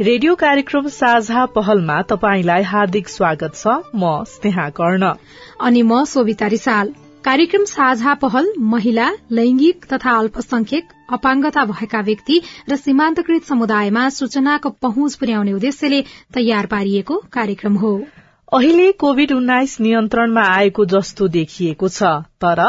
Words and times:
Radio 0.00 0.34
कार्यक्रम 0.34 0.88
साझा 0.88 1.44
पहलमा 1.46 2.02
तपाईंलाई 2.02 2.62
हार्दिक 2.62 3.08
स्वागत 3.08 3.54
छ। 3.54 3.66
म 3.94 4.24
स्नेहा 4.24 4.68
कर्ण। 4.70 5.12
अनि 5.60 5.82
म 5.82 6.04
सोभिता 6.04 6.46
रिसाल। 6.46 6.92
कार्यक्रम 7.24 7.64
साझा 7.64 8.14
पहल 8.14 8.52
महिला 8.58 9.08
लैंगिक 9.32 9.86
तथा 9.92 10.18
अल्पसंख्यक 10.18 10.92
अपाङ्गता 11.12 11.64
भएका 11.64 12.00
व्यक्ति 12.00 12.40
र 12.68 12.76
सीमान्तकृत 12.76 13.44
समुदायमा 13.44 14.08
सूचनाको 14.08 14.70
पहुँच 14.82 15.14
पुर्याउने 15.14 15.52
उद्देश्यले 15.52 16.02
तयार 16.34 16.66
पारिएको 16.66 17.22
कार्यक्रम 17.32 17.76
हो। 17.76 17.96
अहिले 18.54 18.90
कोविड 18.92 19.32
उन्नाइस 19.32 19.80
नियन्त्रणमा 19.80 20.42
आएको 20.48 20.84
जस्तो 20.84 21.26
देखिएको 21.28 21.88
छ 21.88 22.10
तर 22.44 22.60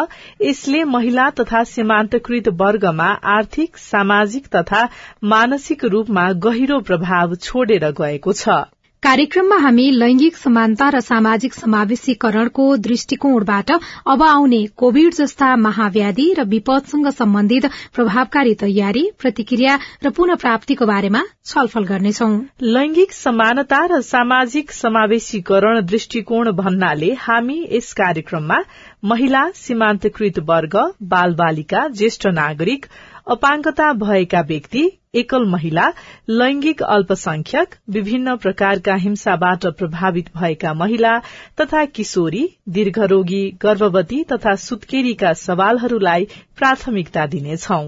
यसले 0.41 0.83
महिला 0.83 1.29
तथा 1.29 1.63
सीमान्तकृत 1.63 2.47
वर्गमा 2.61 3.09
आर्थिक 3.33 3.77
सामाजिक 3.77 4.47
तथा 4.47 4.81
मानसिक 5.23 5.85
रूपमा 5.85 6.31
गहिरो 6.45 6.79
प्रभाव 6.81 7.35
छोडेर 7.35 7.89
गएको 7.91 8.33
छ। 8.33 8.57
कार्यक्रममा 9.03 9.55
हामी 9.61 9.83
लैंगिक 9.93 10.35
समानता 10.37 10.87
र 10.93 10.99
सामाजिक 11.07 11.53
समावेशीकरणको 11.53 12.63
दृष्टिकोणबाट 12.85 13.71
अब 14.13 14.23
आउने 14.23 14.61
कोविड 14.81 15.13
जस्ता 15.13 15.49
महाव्याधि 15.65 16.25
र 16.39 16.43
विपदसँग 16.53 17.09
सम्बन्धित 17.19 17.65
प्रभावकारी 17.95 18.53
तयारी 18.63 19.03
प्रतिक्रिया 19.21 19.77
र 20.05 20.09
पुनः 20.17 20.35
प्राप्तिको 20.43 20.85
बारेमा 20.91 21.21
छलफल 21.45 21.83
गर्नेछौ। 21.91 22.29
लैंगिक 22.73 23.11
समानता 23.13 23.85
र 23.91 24.01
सामाजिक 24.09 24.71
समावेशीकरण 24.81 25.81
दृष्टिकोण 25.93 26.51
भन्नाले 26.61 27.13
हामी 27.27 27.59
यस 27.71 27.93
कार्यक्रममा 28.01 28.59
महिला 29.05 29.49
सीमान्तकृत 29.55 30.39
वर्ग 30.49 30.75
बाल 31.13 31.33
बालिका 31.43 31.87
ज्येष्ठ 32.01 32.27
नागरिक 32.41 32.85
अपाङ्गता 33.29 33.91
भएका 33.93 34.41
व्यक्ति 34.41 34.81
एकल 35.15 35.45
महिला 35.45 35.87
लैंगिक 36.29 36.81
अल्पसंख्यक 36.83 37.75
विभिन्न 37.89 38.35
प्रकारका 38.35 38.95
हिंसाबाट 38.95 39.65
प्रभावित 39.79 40.29
भएका 40.37 40.73
महिला 40.73 41.17
तथा 41.61 41.83
किशोरी 41.85 42.47
दीर्घरोगी 42.69 43.43
गर्भवती 43.61 44.23
तथा 44.23 44.55
सुत्केरीका 44.67 45.33
सवालहरूलाई 45.33 46.27
प्राथमिकता 46.57 47.25
दिनेछौं। 47.25 47.85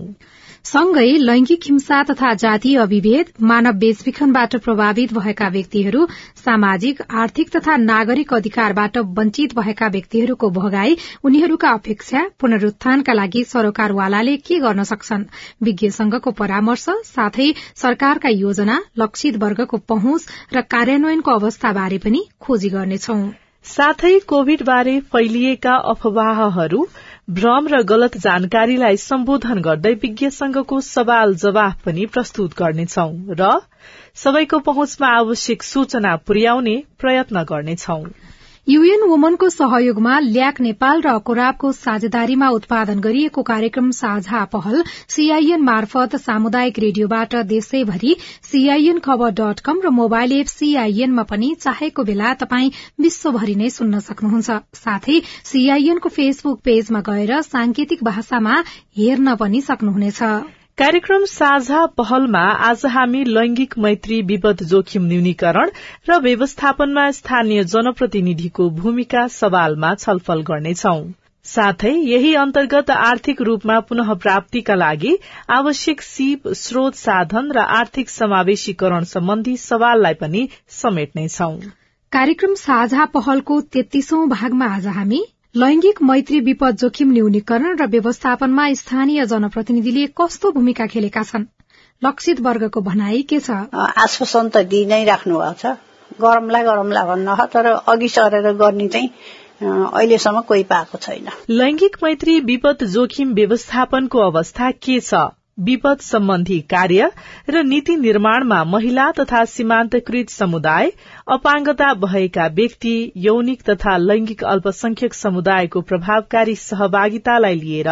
सँगै 0.65 1.11
लैंगिक 1.17 1.63
हिंसा 1.65 2.01
तथा 2.03 2.33
जातीय 2.33 2.77
अविभेद 2.77 3.29
मानव 3.41 3.71
बेचबिखनबाट 3.73 4.55
प्रभावित 4.57 5.13
भएका 5.13 5.47
व्यक्तिहरू 5.47 6.05
सामाजिक 6.37 7.01
आर्थिक 7.21 7.49
तथा 7.55 7.75
नागरिक 7.77 8.33
अधिकारबाट 8.33 8.97
वञ्चित 9.17 9.55
भएका 9.55 9.87
व्यक्तिहरूको 9.87 10.49
भगाई 10.49 10.95
उनीहरूका 11.23 11.69
अपेक्षा 11.71 12.23
पुनरूत्थानका 12.39 13.13
लागि 13.13 13.43
सरोकारवालाले 13.43 14.37
के 14.43 14.59
गर्न 14.59 14.83
सक्छन्? 14.83 15.25
विज्ञ 15.63 15.89
संघको 15.89 16.31
परामर्श 16.37 16.85
साथै 17.07 17.51
सरकारका 17.75 18.29
योजना 18.29 18.79
लक्षित 18.97 19.43
वर्गको 19.43 19.77
पहुँच 19.89 20.25
र 20.53 20.61
कार्यान्वयनको 20.69 21.31
अवस्थाबारे 21.33 21.97
पनि 21.97 22.25
खोजी 22.41 22.69
गर्नेछौं। 22.69 23.21
साथै 23.65 24.17
कोविड 24.27 24.61
बारे 24.63 24.99
फैलिएका 25.13 25.73
अफवाहहरू 25.91 26.87
भ्रम 27.29 27.67
र 27.67 27.81
गलत 27.83 28.15
जानकारीलाई 28.17 28.97
सम्बोधन 28.97 29.59
गर्दै 29.61 29.89
विज्ञ 29.93 30.29
संघको 30.29 30.79
सवाल 30.81 31.35
जवाफ 31.35 31.83
पनि 31.85 32.05
प्रस्तुत 32.05 32.55
गर्नेछौ 32.57 33.05
र 33.41 33.49
सबैको 34.15 34.59
पहुँचमा 34.59 35.11
आवश्यक 35.17 35.63
सूचना 35.63 36.15
पुर्याउने 36.29 36.75
प्रयत्न 36.99 37.43
गर्नेछौं। 37.43 38.01
युएन 38.69 39.03
वुमनको 39.09 39.47
सहयोगमा 39.49 40.17
ल्याक 40.23 40.59
नेपाल 40.61 40.99
र 41.01 41.11
कोराबको 41.27 41.71
साझेदारीमा 41.75 42.49
उत्पादन 42.57 42.99
गरिएको 43.05 43.43
कार्यक्रम 43.43 43.89
साझा 43.99 44.43
पहल 44.51 44.83
सीआईएन 45.13 45.61
मार्फत 45.69 46.15
सामुदायिक 46.17 46.77
रेडियोबाट 46.79 47.33
देशैभरि 47.53 48.13
सीआईएन 48.51 48.99
खबर 49.07 49.31
डट 49.39 49.65
कम 49.65 49.81
र 49.85 49.93
मोबाइल 50.01 50.37
एप 50.39 50.53
सीआईएनमा 50.53 51.23
पनि 51.33 51.49
चाहेको 51.61 52.03
बेला 52.11 52.33
तपाई 52.43 52.71
विश्वभरि 53.01 53.55
नै 53.63 53.69
सुन्न 53.79 54.03
सक्नुहुन्छ। 54.11 54.59
साथै 54.83 55.17
सीआईएनको 55.53 56.13
फेसबुक 56.19 56.61
पेजमा 56.61 57.03
गएर 57.09 57.41
सांकेतिक 57.49 58.03
भाषामा 58.03 58.61
हेर्न 58.97 59.35
पनि 59.41 59.65
सक्नुहुनेछ। 59.71 60.23
कार्यक्रम 60.79 61.23
साझा 61.25 61.85
पहलमा 61.85 62.41
आज 62.65 62.85
हामी 62.85 63.23
लैंगिक 63.23 63.77
मैत्री 63.77 64.21
विपद 64.21 64.61
जोखिम 64.63 65.05
न्यूनीकरण 65.05 65.69
र 66.09 66.17
व्यवस्थापनमा 66.17 67.03
स्थानीय 67.11 67.63
जनप्रतिनिधिको 67.63 68.69
भूमिका 68.69 69.27
सवालमा 69.27 69.93
छलफल 69.95 70.41
गर्नेछौ। 70.41 70.93
साथै 71.45 71.91
यही 71.91 72.33
अन्तर्गत 72.35 72.91
आर्थिक 72.91 73.41
रूपमा 73.41 73.79
पुनः 73.79 74.13
प्राप्तिका 74.13 74.75
लागि 74.75 75.11
आवश्यक 75.49 76.01
सीप 76.01 76.47
स्रोत 76.57 76.95
साधन 76.95 77.51
र 77.51 77.65
आर्थिक 77.79 78.09
समावेशीकरण 78.09 79.09
सम्बन्धी 79.11 79.57
सवाललाई 79.57 80.13
पनि 80.13 80.47
समेट्नेछौ। 80.77 81.51
कार्यक्रम 82.11 82.53
साझा 82.53 83.05
पहलको 83.17 83.59
तेत्तीसौं 83.73 84.29
भागमा 84.29 84.71
आज 84.75 84.87
हामी 84.87 85.21
लैंगिक 85.55 86.01
मैत्री 86.01 86.39
विपद 86.39 86.75
जोखिम 86.77 87.11
न्यूनीकरण 87.11 87.77
र 87.77 87.85
व्यवस्थापनमा 87.89 88.65
स्थानीय 88.73 89.25
जनप्रतिनिधिले 89.25 90.05
कस्तो 90.17 90.51
भूमिका 90.51 90.85
खेलेका 90.85 91.23
छन्? 91.23 91.45
लक्षित 92.01 92.39
वर्गको 92.39 92.81
भनाई 92.81 93.21
के 93.29 93.39
छ? 93.39 93.57
आश्वासन 93.73 94.49
त 94.49 94.61
दिइ 94.69 94.85
नै 94.85 95.03
राख्नु 95.05 95.39
भएको 95.39 95.57
छ। 95.57 95.73
गरमला 96.21 96.61
गरमला 96.63 97.03
भन्न 97.05 97.35
तर 97.49 97.65
अघि 97.65 98.09
सरेर 98.09 98.53
गर्ने 98.61 98.87
चाहिँ 98.87 99.09
अहिलेसम्म 99.89 100.41
कोही 100.45 100.63
पाएको 100.69 100.97
छैन। 101.01 101.33
लैंगिक 101.49 101.97
मैत्री 102.03 102.39
विपद 102.45 102.85
जोखिम 102.93 103.33
व्यवस्थापनको 103.33 104.19
अवस्था 104.29 104.71
के 104.71 104.99
छ? 104.99 105.13
विपद 105.59 105.99
सम्बन्धी 105.99 106.59
कार्य 106.61 107.11
र 107.49 107.63
नीति 107.63 107.95
निर्माणमा 107.95 108.63
महिला 108.63 109.11
तथा 109.11 109.43
सीमान्तकृत 109.45 110.29
समुदाय 110.29 110.91
अपाङ्गता 111.27 111.93
भएका 111.93 112.47
व्यक्ति 112.47 112.93
यौनिक 113.17 113.61
तथा 113.69 113.97
लैंगिक 113.97 114.43
अल्पसंख्यक 114.43 115.13
समुदायको 115.13 115.81
प्रभावकारी 115.81 116.55
सहभागितालाई 116.55 117.55
लिएर 117.55 117.91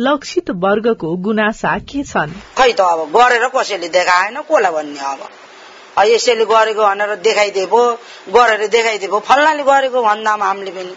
लक्षित 0.00 0.50
वर्गको 0.64 1.16
गुनासा 1.16 1.78
के 1.78 2.02
छन्? 2.02 2.32
खै 2.58 2.72
त 2.72 2.80
अब 2.80 3.06
गरेर 3.16 3.48
कसैले 3.56 3.88
देखाएन 3.88 4.40
कसलाई 4.42 4.72
भन्ने 4.72 5.00
अब? 5.12 5.28
यसैले 6.08 6.44
गरेको 6.44 6.82
भनेर 6.82 7.16
देखाइदिएको 7.22 7.86
गरेर 8.36 8.68
देखाइदिएको 8.68 9.18
फल्नाले 9.20 9.62
गरेको 9.62 10.02
भन्दामा 10.02 10.46
हामीले 10.46 10.70
पनि। 10.70 10.94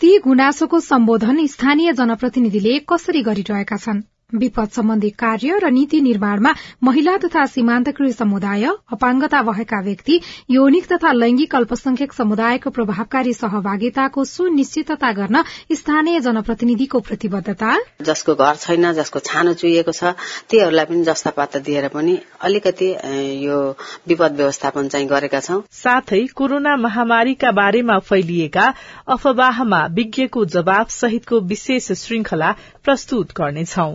ती 0.00 0.18
गुनासोको 0.18 0.80
सम्बोधन 0.80 1.46
स्थानीय 1.46 1.92
जनप्रतिनिधिले 1.92 2.78
कसरी 2.78 3.22
गरिरहेका 3.22 3.76
छन्? 3.76 4.06
विपद 4.34 4.68
सम्बन्धी 4.68 5.08
कार्य 5.10 5.58
र 5.62 5.68
नीति 5.70 6.00
निर्माणमा 6.00 6.52
महिला 6.82 7.16
तथा 7.16 7.44
सीमान्तकृत 7.46 8.16
समुदाय 8.16 8.64
अपाङ्गता 8.92 9.42
भएका 9.42 9.80
व्यक्ति 9.80 10.18
यौनिक 10.50 10.86
तथा 10.92 11.12
लैंगिक 11.12 11.54
अल्पसंख्यक 11.54 12.12
समुदायको 12.12 12.70
प्रभावकारी 12.70 13.32
सहभागिताको 13.32 14.24
सुनिश्चितता 14.24 15.12
गर्न 15.12 15.42
स्थानीय 15.72 16.20
जनप्रतिनिधिको 16.20 17.00
प्रतिबद्धता। 17.00 17.76
जसको 18.02 18.34
घर 18.34 18.56
छैन 18.56 18.92
जसको 18.92 19.18
छानो 19.20 19.52
चुहिएको 19.54 19.92
छ 19.92 20.10
तीहरूलाई 20.50 20.84
पनि 20.84 21.04
जस्ता 21.04 21.30
पाता 21.30 21.58
दिएर 21.62 21.88
पनि 21.94 22.18
अलिकति 22.42 22.90
यो 23.46 23.60
विपद 24.08 24.36
व्यवस्थापन 24.36 24.88
चाहिँ 24.88 25.06
गरेका 25.06 25.40
छौं। 25.40 25.60
साथै 25.70 26.24
कोरोना 26.34 26.76
महामारीका 26.76 27.52
बारेमा 27.52 27.98
फैलिएका 28.10 28.66
अफवाहमा 29.08 29.86
विज्ञको 29.94 30.44
जवाब 30.58 30.86
सहितको 30.98 31.40
विशेष 31.46 31.92
श्रृंखला 32.02 32.54
प्रस्तुत 32.84 33.32
गर्नेछौं। 33.36 33.94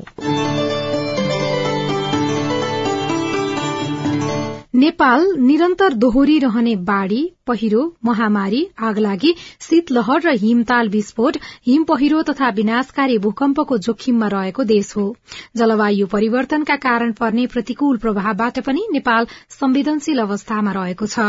नेपाल 4.76 5.26
निरन्तर 5.38 5.94
दोहोरी 5.94 6.40
रहने 6.40 6.76
बाढ़ी 6.76 7.34
पहिरो 7.48 7.82
महामारी 8.06 8.68
आगलागी 8.80 9.34
शीतलहर 9.60 10.22
र 10.22 10.34
हिमताल 10.36 10.90
विस्फोट 10.90 11.38
हिम 11.68 11.84
पहिरो 11.84 12.22
तथा 12.22 12.50
विनाशकारी 12.50 13.18
भूकम्पको 13.18 13.78
जोखिममा 13.78 14.28
रहेको 14.28 14.64
देश 14.64 14.96
हो। 14.98 15.16
जलवायु 15.56 16.08
परिवर्तनका 16.08 16.76
कारण 16.76 17.12
पर्ने 17.12 17.48
प्रतिकूल 17.48 17.98
प्रभावबाट 17.98 18.60
पनि 18.60 18.88
नेपाल 18.92 19.28
संवेदनशील 19.50 20.20
अवस्थामा 20.20 20.72
रहेको 20.72 21.06
छ। 21.06 21.20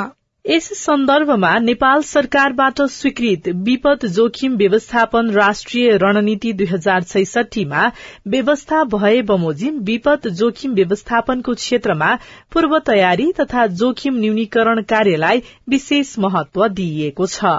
यस 0.44 0.68
सन्दर्भमा 0.78 1.50
नेपाल 1.58 2.02
सरकारबाट 2.02 2.80
स्वीकृत 2.90 3.48
विपद 3.66 4.06
जोखिम 4.06 4.56
व्यवस्थापन 4.56 5.30
राष्ट्रिय 5.30 5.96
रणनीति 5.96 6.52
दुई 6.52 6.66
हजार 6.66 7.02
छैसठीमा 7.02 7.86
व्यवस्था 8.28 8.82
भए 8.94 9.22
बमोजिम 9.22 9.78
विपद 9.84 10.28
जोखिम 10.40 10.74
व्यवस्थापनको 10.74 11.54
क्षेत्रमा 11.54 12.14
पूर्व 12.52 12.78
तयारी 12.86 13.32
तथा 13.40 13.66
जोखिम 13.82 14.16
न्यूनीकरण 14.16 14.82
कार्यलाई 14.88 15.42
विशेष 15.68 16.18
महत्व 16.18 16.68
दिइएको 16.68 17.26
छ। 17.26 17.58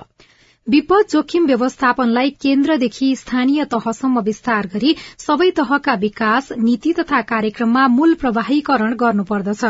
विपद 0.68 1.08
जोखिम 1.10 1.46
व्यवस्थापनलाई 1.46 2.30
केन्द्रदेखि 2.42 3.16
स्थानीय 3.16 3.64
तहसम्म 3.72 4.20
विस्तार 4.20 4.68
गरी 4.74 4.96
सबै 5.20 5.50
तहका 5.52 5.94
विकास 5.94 6.48
नीति 6.58 6.94
तथा 7.00 7.20
कार्यक्रममा 7.22 7.88
मूल 7.88 8.14
प्रवाहीकरण 8.14 8.94
गर्नुपर्दछ। 8.94 9.66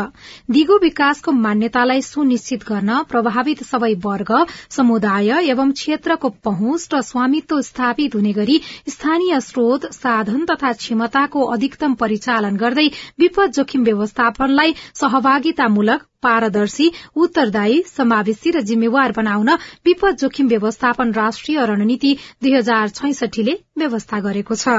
दिगो 0.50 0.78
विकासको 0.82 1.32
मान्यतालाई 1.40 2.02
सुनिश्चित 2.02 2.64
गर्न 2.68 3.02
प्रभावित 3.10 3.62
सबै 3.64 3.92
वर्ग 4.06 4.32
समुदाय 4.70 5.50
एवं 5.50 5.72
क्षेत्रको 5.72 6.28
पहुँच 6.44 6.88
र 6.94 7.00
स्वामित्व 7.10 7.60
स्थापित 7.62 8.14
हुने 8.14 8.32
गरी 8.32 8.60
स्थानीय 8.88 9.40
स्रोत 9.40 9.90
साधन 9.92 10.44
तथा 10.50 10.72
क्षमताको 10.78 11.44
अधिकतम 11.58 11.94
परिचालन 12.04 12.56
गर्दै 12.56 12.88
विपद 13.18 13.58
जोखिम 13.58 13.84
व्यवस्थापनलाई 13.84 14.74
सहभागितामूलक 14.94 16.06
पारदर्शी 16.24 16.90
उत्तरदायी 17.18 17.82
समावेशी 17.88 18.50
र 18.50 18.60
जिम्मेवार 18.64 19.12
बनाउन 19.12 19.54
विपद 19.86 20.16
जोखिम 20.16 20.48
व्यवस्थापन 20.48 21.12
राष्ट्रिय 21.14 21.64
रणनीति 21.66 22.16
दुई 22.42 22.54
हजार 22.56 22.88
छैसठीले 22.90 23.58
व्यवस्था 23.78 24.20
गरेको 24.20 24.54
छ। 24.56 24.76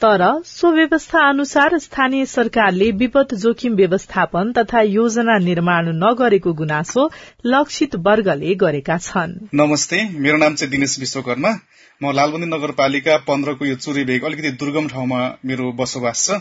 तर 0.00 0.22
सो 0.44 0.70
व्यवस्था 0.72 1.20
अनुसार 1.28 1.76
स्थानीय 1.78 2.24
सरकारले 2.26 2.90
विपद 2.92 3.28
जोखिम 3.34 3.74
व्यवस्थापन 3.74 4.52
तथा 4.52 4.80
योजना 4.82 5.36
निर्माण 5.38 5.88
नगरेको 5.96 6.52
गुनासो 6.52 7.04
लक्षित 7.46 7.96
वर्गले 8.06 8.54
गरेका 8.54 8.96
छन्। 8.98 9.32
नमस्ते 9.54 10.02
मेरो 10.18 10.38
नाम 10.38 10.54
चाहिँ 10.54 10.70
दिनेश 10.70 10.98
विश्वकर्मा। 11.00 11.52
म 12.00 12.12
लालबन्दी 12.12 12.46
नगरपालिका 12.46 13.16
पन्ध्रको 13.24 13.64
यो 13.64 13.76
चुरी 13.80 14.04
भेग 14.04 14.24
अलिकति 14.24 14.50
दुर्गम 14.60 14.88
ठाउँमा 14.88 15.20
मेरो 15.46 15.72
बसोबास 15.72 16.26
छ। 16.26 16.40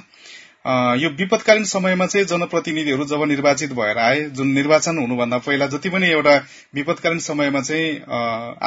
यो 0.66 1.10
विपदकालीन 1.18 1.64
समयमा 1.66 2.06
चाहिँ 2.06 2.26
जनप्रतिनिधिहरू 2.28 3.06
जब 3.06 3.24
निर्वाचित 3.24 3.74
भएर 3.74 3.98
आए 3.98 4.22
जुन 4.36 4.48
निर्वाचन 4.54 4.98
हुनुभन्दा 4.98 5.38
पहिला 5.38 5.66
जति 5.68 5.90
पनि 5.90 6.08
एउटा 6.10 6.36
विपदकालीन 6.76 7.20
समयमा 7.20 7.62
चाहिँ 7.62 7.90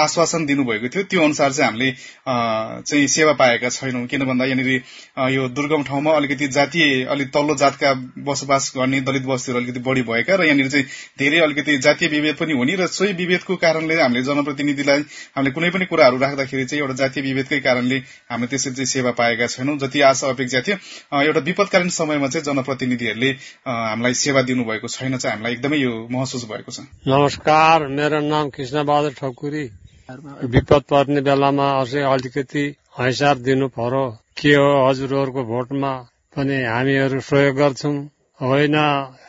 आश्वासन 0.02 0.46
दिनुभएको 0.46 0.88
थियो 0.88 1.02
त्यो 1.04 1.22
अनुसार 1.24 1.52
चाहिँ 1.52 1.70
हामीले 1.70 1.90
चाहिँ 2.86 3.06
सेवा 3.08 3.32
पाएका 3.32 3.68
छैनौं। 3.68 4.06
किन 4.06 4.24
भन्दा 4.24 4.44
यहाँनिर 4.44 5.30
यो 5.32 5.48
दुर्गम 5.50 5.82
ठाउँमा 5.82 6.12
अलिकति 6.12 6.48
जातीय 6.48 7.04
अलिक 7.10 7.32
तल्लो 7.34 7.54
जातका 7.56 7.92
बसोबास 8.22 8.72
गर्ने 8.76 9.00
दलित 9.00 9.26
बस्तीहरू 9.26 9.60
अलिकति 9.60 9.80
बढ़ी 9.80 10.02
भएका 10.02 10.34
र 10.34 10.44
यहाँनिर 10.44 10.70
चाहिँ 10.70 10.84
धेरै 11.18 11.40
अलिकति 11.40 11.76
जातीय 11.78 12.08
विभेद 12.08 12.36
पनि 12.36 12.52
हुने 12.52 12.76
र 12.76 12.86
सोही 12.88 13.12
विभेदको 13.14 13.56
कारणले 13.56 14.00
हामीले 14.00 14.22
जनप्रतिनिधिलाई 14.22 15.02
हामीले 15.34 15.50
कुनै 15.50 15.70
पनि 15.70 15.86
कुराहरू 15.90 16.18
राख्दाखेरि 16.18 16.64
चाहिँ 16.64 16.82
एउटा 16.82 16.94
जातीय 16.94 17.22
विभेदकै 17.22 17.60
कारणले 17.60 17.98
हामीले 18.30 18.48
त्यसरी 18.48 18.74
चाहिँ 18.74 18.86
सेवा 18.86 19.10
पाएका 19.18 19.46
छैनौं 19.48 19.78
जति 19.78 20.00
आशा 20.04 20.28
अपेक्षा 20.28 20.60
थियो। 20.62 20.76
एउटा 21.22 21.40
विपदकालीन 21.40 21.87
वर्तमान 21.88 21.96
समयमा 21.96 22.28
चाहिँ 22.28 22.44
जनप्रतिनिधिहरूले 22.44 23.30
हामीलाई 23.64 24.14
सेवा 24.14 24.42
दिनुभएको 24.44 24.88
छैन 24.88 25.16
चाहिँ 25.16 25.32
हामीलाई 25.32 25.52
एकदमै 25.52 25.78
यो 25.78 26.08
महसुस 26.10 26.44
भएको 26.44 26.70
छ। 26.72 26.84
नमस्कार 27.08 27.86
मेरो 27.88 28.20
नाम 28.28 28.50
कृष्णबहादुर 28.52 29.12
ठकुरी। 29.16 29.64
विपद 30.52 30.82
पर्ने 30.90 31.20
बेलामा 31.20 31.66
अझै 31.80 32.02
अलिकति 32.04 32.64
हैसार 32.98 33.36
दिनु 33.40 33.68
पर्यो। 33.72 34.04
के 34.36 34.54
हो 34.54 34.68
हजुरहरूको 34.88 35.42
भोटमा 35.44 35.92
पनि 36.36 36.56
हामीहरू 36.64 37.20
सहयोग 37.20 37.56
गर्छौँ। 37.56 37.96
होइन 38.40 38.76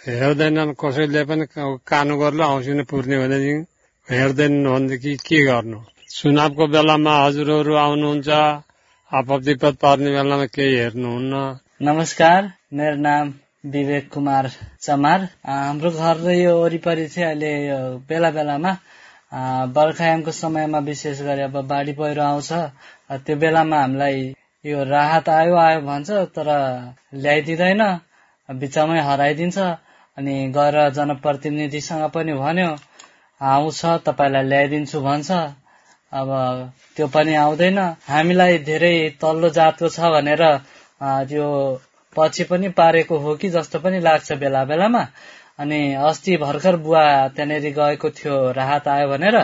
हेर्दैनन् 0.08 0.78
कसैले 0.80 1.24
पनि 1.30 1.46
कानु 1.88 2.14
गर्नु 2.20 2.44
औँसी 2.44 2.84
पुर्ने 2.84 3.18
भनेदेखि 3.20 3.56
हेर्दैनन् 4.08 4.68
भनेदेखि 4.68 5.16
के 5.28 5.40
गर्नु? 5.48 5.80
चुनावको 6.12 6.68
बेलामा 6.68 7.14
हजुरहरू 7.26 7.74
आउनुहुन्छ। 7.86 8.30
आपद 9.12 9.48
पर्ने 9.82 10.10
बेलामा 10.12 10.46
केही 10.46 10.74
हेर्नुहुन्न 10.78 11.38
नमस्कार 11.82 12.50
मेरो 12.74 12.96
नाम 12.96 13.32
विवेक 13.66 14.10
कुमार 14.14 14.50
चमार 14.82 15.24
हाम्रो 15.46 15.92
घर 15.92 16.18
र 16.26 16.32
यो 16.32 16.52
वरिपरि 16.62 17.08
चाहिँ 17.08 17.30
अहिले 17.30 17.54
बेला 18.10 18.30
बेलामा 18.36 18.74
बर्खायामको 19.78 20.32
समयमा 20.32 20.80
विशेष 20.90 21.22
गरी 21.22 21.42
अब 21.42 21.58
बाढी 21.68 21.94
पहिरो 21.98 22.24
आउँछ। 22.24 22.52
त्यो 23.26 23.36
बेलामा 23.36 23.80
हामीलाई 23.82 24.22
यो 24.66 24.84
राहत 24.84 25.30
आयो 25.30 25.56
आयो 25.58 25.82
भन्छ 25.82 26.10
तर 26.38 26.50
ल्याइदिँदैन। 27.16 27.82
बिचमै 28.50 29.00
हराइदिन्छ। 29.10 29.58
अनि 30.18 30.36
गएर 30.58 30.78
जनप्रतिनिधिसँग 30.98 32.10
पनि 32.14 32.34
भन्यो 32.44 32.70
आउँछ 33.42 33.82
तपाईँलाई 34.06 34.48
ल्याइदिन्छु 34.52 35.02
भन्छ। 35.02 35.32
अब 36.12 36.30
त्यो 36.96 37.08
पनि 37.08 37.34
आउँदैन। 37.36 37.80
हामीलाई 38.08 38.58
धेरै 38.66 38.96
तल्लो 39.22 39.50
जातको 39.58 39.90
छ 39.90 40.00
भनेर 40.16 40.44
त्यो 41.30 41.48
पछि 42.16 42.44
पनि 42.50 42.70
पारेको 42.80 43.18
हो 43.18 43.36
कि 43.42 43.50
जस्तो 43.50 43.80
पनि 43.80 44.00
लाग्छ 44.00 44.32
बेला 44.42 44.64
बेलामा। 44.66 45.04
अनि 45.60 45.80
अस्ति 46.10 46.38
भर्खर 46.38 46.76
बुवा 46.82 47.04
त्यहाँनिर 47.36 47.66
गएको 47.78 48.10
थियो 48.18 48.36
राहत 48.58 48.88
आयो 48.88 49.08
भनेर। 49.10 49.38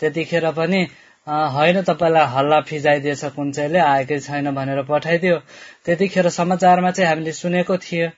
त्यतिखेर 0.00 0.50
पनि 0.58 0.80
होइन 1.26 1.80
तपाईँलाई 1.86 2.26
हल्ला 2.34 2.60
फिजाइदिएछ 2.68 3.24
कुन 3.36 3.52
चाहिँले 3.52 3.78
आएकै 3.78 4.18
छैन 4.18 4.50
भनेर 4.50 4.82
पठाइदियो। 4.90 5.36
त्यतिखेर 5.84 6.28
समाचारमा 6.28 6.90
चाहिँ 6.90 7.08
हामीले 7.10 7.32
सुनेको 7.32 7.76
थियो। 7.78 8.08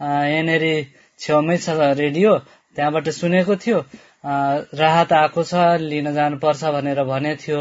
यहाँनिर 0.00 0.64
छेउमै 1.20 1.56
छ 1.56 1.68
रेडियो। 1.96 2.32
त्यहाँबाट 2.78 3.08
सुनेको 3.10 3.54
थियो 3.58 3.78
राहत 4.80 5.12
आएको 5.12 5.42
छ 5.50 5.62
लिन 5.82 6.12
जानुपर्छ 6.14 6.64
भनेर 6.74 7.02
भने 7.04 7.34
थियो। 7.42 7.60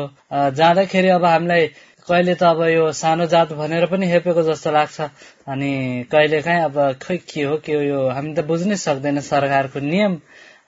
जाँदाखेरि 0.53 1.09
अब 1.17 1.25
हामीलाई 1.25 1.65
कहिले 2.07 2.35
त 2.37 2.43
अब 2.53 2.61
यो 2.69 2.91
सानो 2.93 3.25
जात 3.33 3.53
भनेर 3.57 3.85
पनि 3.91 4.05
हेपेको 4.07 4.43
जस्तो 4.45 4.71
लाग्छ। 4.71 5.09
अनि 5.49 5.71
कहिले 6.11 6.41
काहीँ 6.41 6.63
अब 6.69 6.77
खै 7.01 7.17
के 7.33 7.43
हो 7.43 7.57
के 7.65 7.73
हो 7.73 7.81
यो 7.81 7.99
हामी 8.13 8.33
त 8.33 8.45
बुझ्नै 8.45 8.75
सक्दैन 8.77 9.19
सरकारको 9.25 9.79
नियम। 9.81 10.21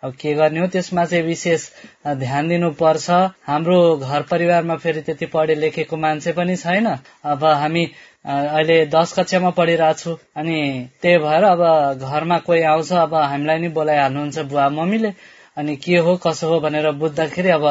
अब 0.03 0.13
के 0.21 0.33
गर्ने 0.33 0.59
हो? 0.59 0.67
त्यसमा 0.67 1.05
चाहिँ 1.05 1.23
विशेष 1.23 1.69
ध्यान 2.07 2.47
दिनुपर्छ। 2.49 3.09
हाम्रो 3.47 3.79
घर 3.97 4.21
परिवारमा 4.31 4.75
फेरि 4.75 5.01
त्यति 5.01 5.25
पढे 5.33 5.55
लेखेको 5.55 5.97
मान्छे 5.97 6.31
पनि 6.31 6.55
छैन। 6.55 6.87
अब 7.25 7.43
हामी 7.43 7.83
अहिले 8.25 8.85
दस 8.95 9.13
कक्षामा 9.13 9.49
पढिरहेको 9.57 10.13
अनि 10.37 10.57
त्यही 11.01 11.17
भएर 11.17 11.43
अब 11.43 11.61
घरमा 11.99 12.37
कोही 12.47 12.61
आउँछ 12.71 12.91
अब 12.93 13.13
हामीलाई 13.13 13.59
नै 13.59 13.69
बोलाइहाल्नुहुन्छ 13.75 14.39
बुवा 14.39 14.69
मम्मीले। 14.69 15.13
अनि 15.57 15.75
के 15.75 15.97
हो 15.97 16.15
कसो 16.23 16.47
हो 16.47 16.59
भनेर 16.59 16.91
बुझ्दाखेरि 16.95 17.49
अब 17.49 17.65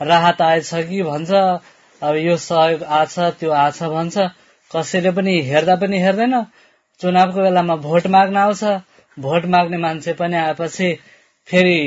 राहत 0.00 0.42
आएछ 0.42 0.70
कि 0.88 1.02
भन्छ 1.02 1.30
अब 2.02 2.14
यो 2.16 2.36
सहयोग 2.36 2.82
आछ 2.82 3.18
त्यो 3.40 3.50
आछ 3.50 3.82
भन्छ। 3.82 4.16
कसैले 4.70 5.10
पनि 5.12 5.40
हेर्दा 5.42 5.76
पनि 5.76 5.98
हेर्दैन। 6.00 6.34
चुनावको 7.00 7.40
बेलामा 7.42 7.76
भोट 7.86 8.06
माग्न 8.06 8.36
आउँछ। 8.36 8.64
भोट 9.16 9.44
माग्ने 9.52 9.78
मान्छे 9.78 10.12
पनि 10.20 10.36
आएपछि 10.36 10.88
फेरि 11.48 11.80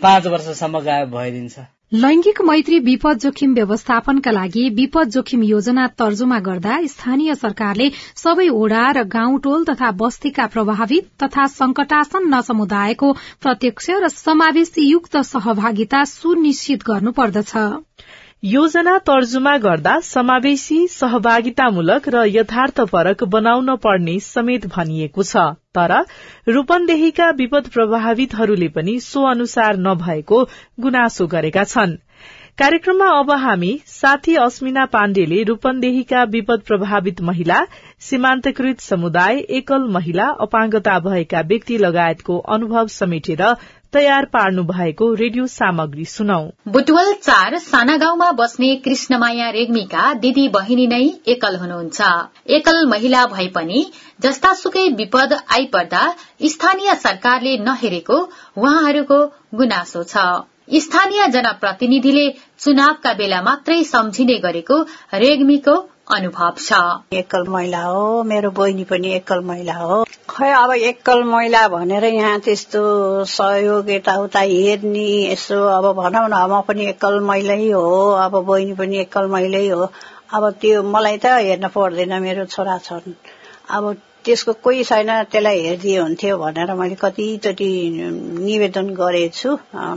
पाँच 0.00 0.26
वर्षसम्म 0.26 0.80
गायब 0.80 1.10
भइदिन्छ। 1.10 1.58
लैंगिक 1.94 2.40
मैत्री 2.42 2.78
विपद 2.78 3.18
जोखिम 3.18 3.54
व्यवस्थापनका 3.54 4.30
लागि 4.30 4.68
विपद 4.70 5.08
जोखिम 5.08 5.42
योजना 5.42 5.86
तर्जुमा 5.98 6.38
गर्दा 6.40 6.76
स्थानीय 6.86 7.34
सरकारले 7.34 7.90
सबै 8.16 8.48
ओडा 8.48 8.84
र 8.90 9.04
गाउँ 9.08 9.38
टोल 9.40 9.64
तथा 9.64 9.90
बस्तीका 9.96 10.46
प्रभावित 10.46 11.08
तथा 11.24 11.46
संकटासन्न 11.46 12.40
समुदायको 12.42 13.12
प्रत्यक्ष 13.42 13.90
र 13.90 14.08
समावेशयुक्त 14.08 15.16
सहभागिता 15.24 16.04
सुनिश्चित 16.04 16.82
गर्नुपर्दछ। 16.82 17.52
योजना 18.42 18.98
तर्जुमा 18.98 19.56
गर्दा 19.58 19.98
समावेशी 20.00 20.76
सहभागितामूलक 20.88 22.08
र 22.08 22.22
यथार्थपरक 22.28 23.24
बनाउन 23.24 23.74
पर्ने 23.76 24.18
समेत 24.20 24.66
भनिएको 24.66 25.22
छ। 25.22 25.42
तर 25.74 25.94
रूपन्देहीका 26.48 27.30
विपद 27.38 27.68
प्रभावितहरूले 27.68 28.68
पनि 28.68 28.98
सो 29.00 29.24
अनुसार 29.30 29.76
नभएको 29.78 30.42
गुनासो 30.80 31.26
गरेका 31.26 31.64
छन्। 31.64 31.96
कार्यक्रममा 32.58 33.08
अब 33.18 33.30
हामी 33.40 33.72
साथी 33.86 34.34
अस्मिना 34.36 34.84
पाण्डेले 34.86 35.42
रूपन्देहीका 35.42 36.22
विपद 36.30 36.62
प्रभावित 36.66 37.20
महिला 37.20 37.58
सीमान्तकृत 38.00 38.80
समुदाय 38.80 39.38
एकल 39.58 39.86
महिला 39.90 40.26
अपाङ्गता 40.40 40.98
भएका 41.00 41.40
व्यक्ति 41.50 41.78
लगायतको 41.78 42.38
अनुभव 42.54 42.86
समेटेर 42.94 43.42
तयार 43.92 44.24
पार्नु 44.24 44.62
भएको 44.62 45.06
रेडियो 45.14 45.46
सामग्री 45.46 46.04
सुनौ। 46.04 46.40
बुटवल 46.68 47.12
चार 47.12 47.58
साना 47.58 47.96
गाउँमा 47.96 48.30
बस्ने 48.32 48.74
कृष्णमाया 48.76 49.48
रेग्मीका 49.50 50.12
दिदी 50.14 50.48
बहिनी 50.48 50.86
नै 50.86 51.00
एकल 51.26 51.56
हुनुहुन्छ। 51.56 52.00
एकल 52.50 52.86
महिला 52.86 53.24
भए 53.26 53.46
पनि 53.48 53.84
जस्तासुकै 54.20 54.86
विपद 54.92 55.32
आइपर्दा 55.52 56.04
स्थानीय 56.44 56.94
सरकारले 56.94 57.56
नहेरेको 57.58 58.20
उहाँहरूको 58.56 59.24
गुनासो 59.54 60.02
छ। 60.04 60.28
स्थानीय 60.74 61.26
जनप्रतिनिधिले 61.28 62.28
चुनावका 62.58 63.12
बेला 63.12 63.42
मात्रै 63.42 63.82
सम्झिने 63.84 64.38
गरेको 64.38 64.82
रेग्मीको 65.14 65.76
अनुभव 66.16 66.54
छ। 66.58 66.72
एकल 67.12 67.46
महिला 67.48 67.80
हो 67.84 68.22
मेरो 68.24 68.50
बहिनी 68.58 68.84
पनि 68.90 69.08
एकल 69.14 69.40
महिला 69.44 69.74
हो। 69.74 70.04
खै 70.30 70.50
अब 70.52 70.72
एकल 70.72 71.22
महिला 71.24 71.66
भनेर 71.68 72.04
यहाँ 72.04 72.38
त्यस्तो 72.40 72.82
सहयोग 73.32 73.90
यताउता 73.90 74.40
हेर्ने 74.40 75.06
यसो 75.32 75.60
अब 75.76 75.92
भनौँ 76.00 76.28
न 76.28 76.40
म 76.50 76.60
पनि 76.68 76.86
एकल 76.92 77.20
महिलै 77.28 77.60
हो 77.70 77.84
अब 78.24 78.40
बहिनी 78.48 78.74
पनि 78.80 78.98
एकल 78.98 79.26
महिलै 79.36 79.66
हो। 79.68 79.90
अब 80.34 80.50
त्यो 80.60 80.82
मलाई 80.82 81.16
त 81.18 81.26
हेर्न 81.26 81.68
पर्दैन 81.76 82.22
मेरो 82.22 82.44
छोरा 82.54 82.78
छन् 82.86 83.12
अब 83.76 83.84
त्यसको 84.28 84.52
कोही 84.64 84.82
छैन 84.84 85.10
त्यसलाई 85.32 85.60
हेरिदिए 85.64 85.98
हुन्थ्यो 85.98 86.36
भनेर 86.38 86.72
मैले 86.76 86.96
कतिचोटि 87.00 87.68
निवेदन 88.44 88.88
गरेछु। 89.00 89.50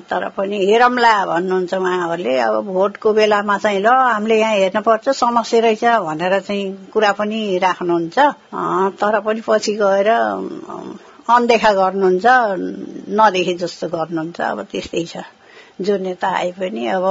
तर 0.08 0.24
पनि 0.38 0.58
हेरौँला 0.72 1.14
भन्नुहुन्छ 1.28 1.74
उहाँहरूले। 1.76 2.38
अब 2.40 2.56
भोटको 2.72 3.14
बेलामा 3.20 3.58
चाहिँ 3.60 3.80
ल 3.84 3.88
हामीले 3.92 4.36
यहाँ 4.40 4.56
हेर्नुपर्छ 4.56 5.10
समस्या 5.20 5.60
रहेछ 5.68 5.84
भनेर 6.08 6.40
चाहिँ 6.48 6.64
कुरा 6.94 7.12
पनि 7.20 7.40
राख्नुहुन्छ। 7.60 8.18
तर 9.02 9.20
पनि 9.28 9.42
पछि 9.48 9.74
गएर 9.84 10.10
अनदेखा 11.28 11.72
गर्नुहुन्छ 11.82 12.26
नदेखे 13.20 13.54
जस्तो 13.60 13.88
गर्नुहुन्छ। 13.98 14.40
अब 14.42 14.60
त्यस्तै 14.72 15.06
छ। 15.12 15.28
जो 15.82 15.98
नेता 15.98 16.30
आए 16.40 16.52
पनि 16.56 16.88
अब 16.96 17.06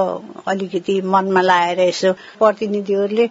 अलिकति 0.48 1.00
मनमा 1.12 1.40
लाएर 1.42 1.80
यसो 1.80 2.12
प्रतिनिधिहरूले 2.40 3.28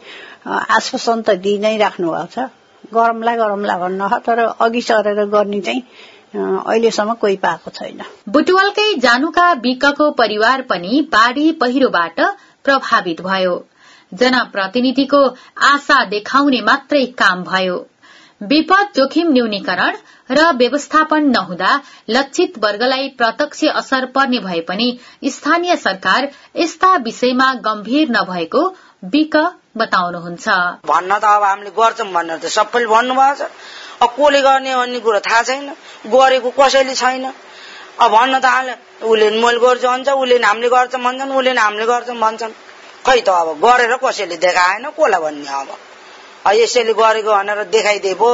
आश्वासन 0.77 1.21
त 1.25 1.41
दिइ 1.41 1.57
नै 1.65 1.77
राख्नु 1.77 2.11
भएको 2.11 2.31
छ। 2.35 2.58
गरमला 2.93 3.35
गरमला 3.35 3.77
भन्न 3.77 4.07
तर 4.27 4.39
अघि 4.39 4.81
सरेर 4.81 5.23
गर्ने 5.25 5.61
चाहिँ 5.61 5.81
अहिलेसम्म 6.35 7.13
कोही 7.13 7.35
पाएको 7.35 7.71
छैन। 7.71 8.01
बुटवलकै 8.29 8.93
जानुका 8.99 9.51
विकको 9.63 10.11
परिवार 10.11 10.61
पनि 10.61 11.01
बाढ़ी 11.11 11.51
पहिरोबाट 11.51 12.19
प्रभावित 12.63 13.21
भयो। 13.21 13.55
जनप्रतिनिधिको 14.13 15.23
आशा 15.65 16.03
देखाउने 16.05 16.61
मात्रै 16.61 17.05
काम 17.05 17.43
भयो। 17.43 17.77
विपद 18.41 18.91
जोखिम 18.95 19.31
न्यूनीकरण 19.31 19.95
र 20.31 20.51
व्यवस्थापन 20.51 21.29
नहुँदा 21.29 21.71
लक्षित 22.09 22.57
वर्गलाई 22.57 23.07
प्रत्यक्ष 23.17 23.63
असर 23.73 24.05
पर्ने 24.05 24.39
भए 24.39 24.59
पनि 24.61 24.87
स्थानीय 25.25 25.75
सरकार 25.75 26.29
यस्ता 26.55 26.95
विषयमा 26.97 27.53
गम्भीर 27.65 28.09
नभएको 28.09 28.61
विक 29.03 29.35
बताउनुहुन्छ। 29.77 30.47
भन्न 30.83 31.11
त 31.19 31.23
अब 31.23 31.43
हामीले 31.43 31.71
गर्छौँ 31.71 32.11
भनेर 32.11 32.37
त 32.43 32.45
सबैले 32.51 32.87
भन्नुभएको 32.87 33.35
छ। 33.39 33.47
अब 34.03 34.09
कसले 34.11 34.41
गर्ने 34.43 34.75
भन्ने 34.75 34.99
कुरो 34.99 35.19
थाहा 35.23 35.41
छैन। 35.47 35.71
गरेको 36.05 36.49
कसैले 36.51 36.95
छैन। 36.95 37.25
अब 37.25 38.11
भन्न 38.11 38.39
त 38.39 38.45
हाल 38.45 38.67
उसले 39.01 39.29
मैले 39.39 39.59
गर्छु 39.63 39.87
भन्छ 39.87 40.09
उसले 40.19 40.37
हामीले 40.43 40.69
गर्छौँ 40.69 40.99
भन्छन् 40.99 41.31
उसले 41.31 41.51
हामीले 41.55 41.85
गर्छौँ 41.85 42.17
भन्छन्। 42.19 42.53
खै 43.07 43.19
त 43.23 43.29
अब 43.31 43.47
गरेर 43.63 43.95
कसैले 44.03 44.35
देखाएन 44.35 44.85
कसलाई 44.91 45.21
भन्ने 45.23 45.47
अब? 45.47 45.69
यसैले 46.59 46.93
गरेको 46.93 47.31
भनेर 47.31 47.63
देखाइदिए 47.71 48.13
भयो 48.19 48.31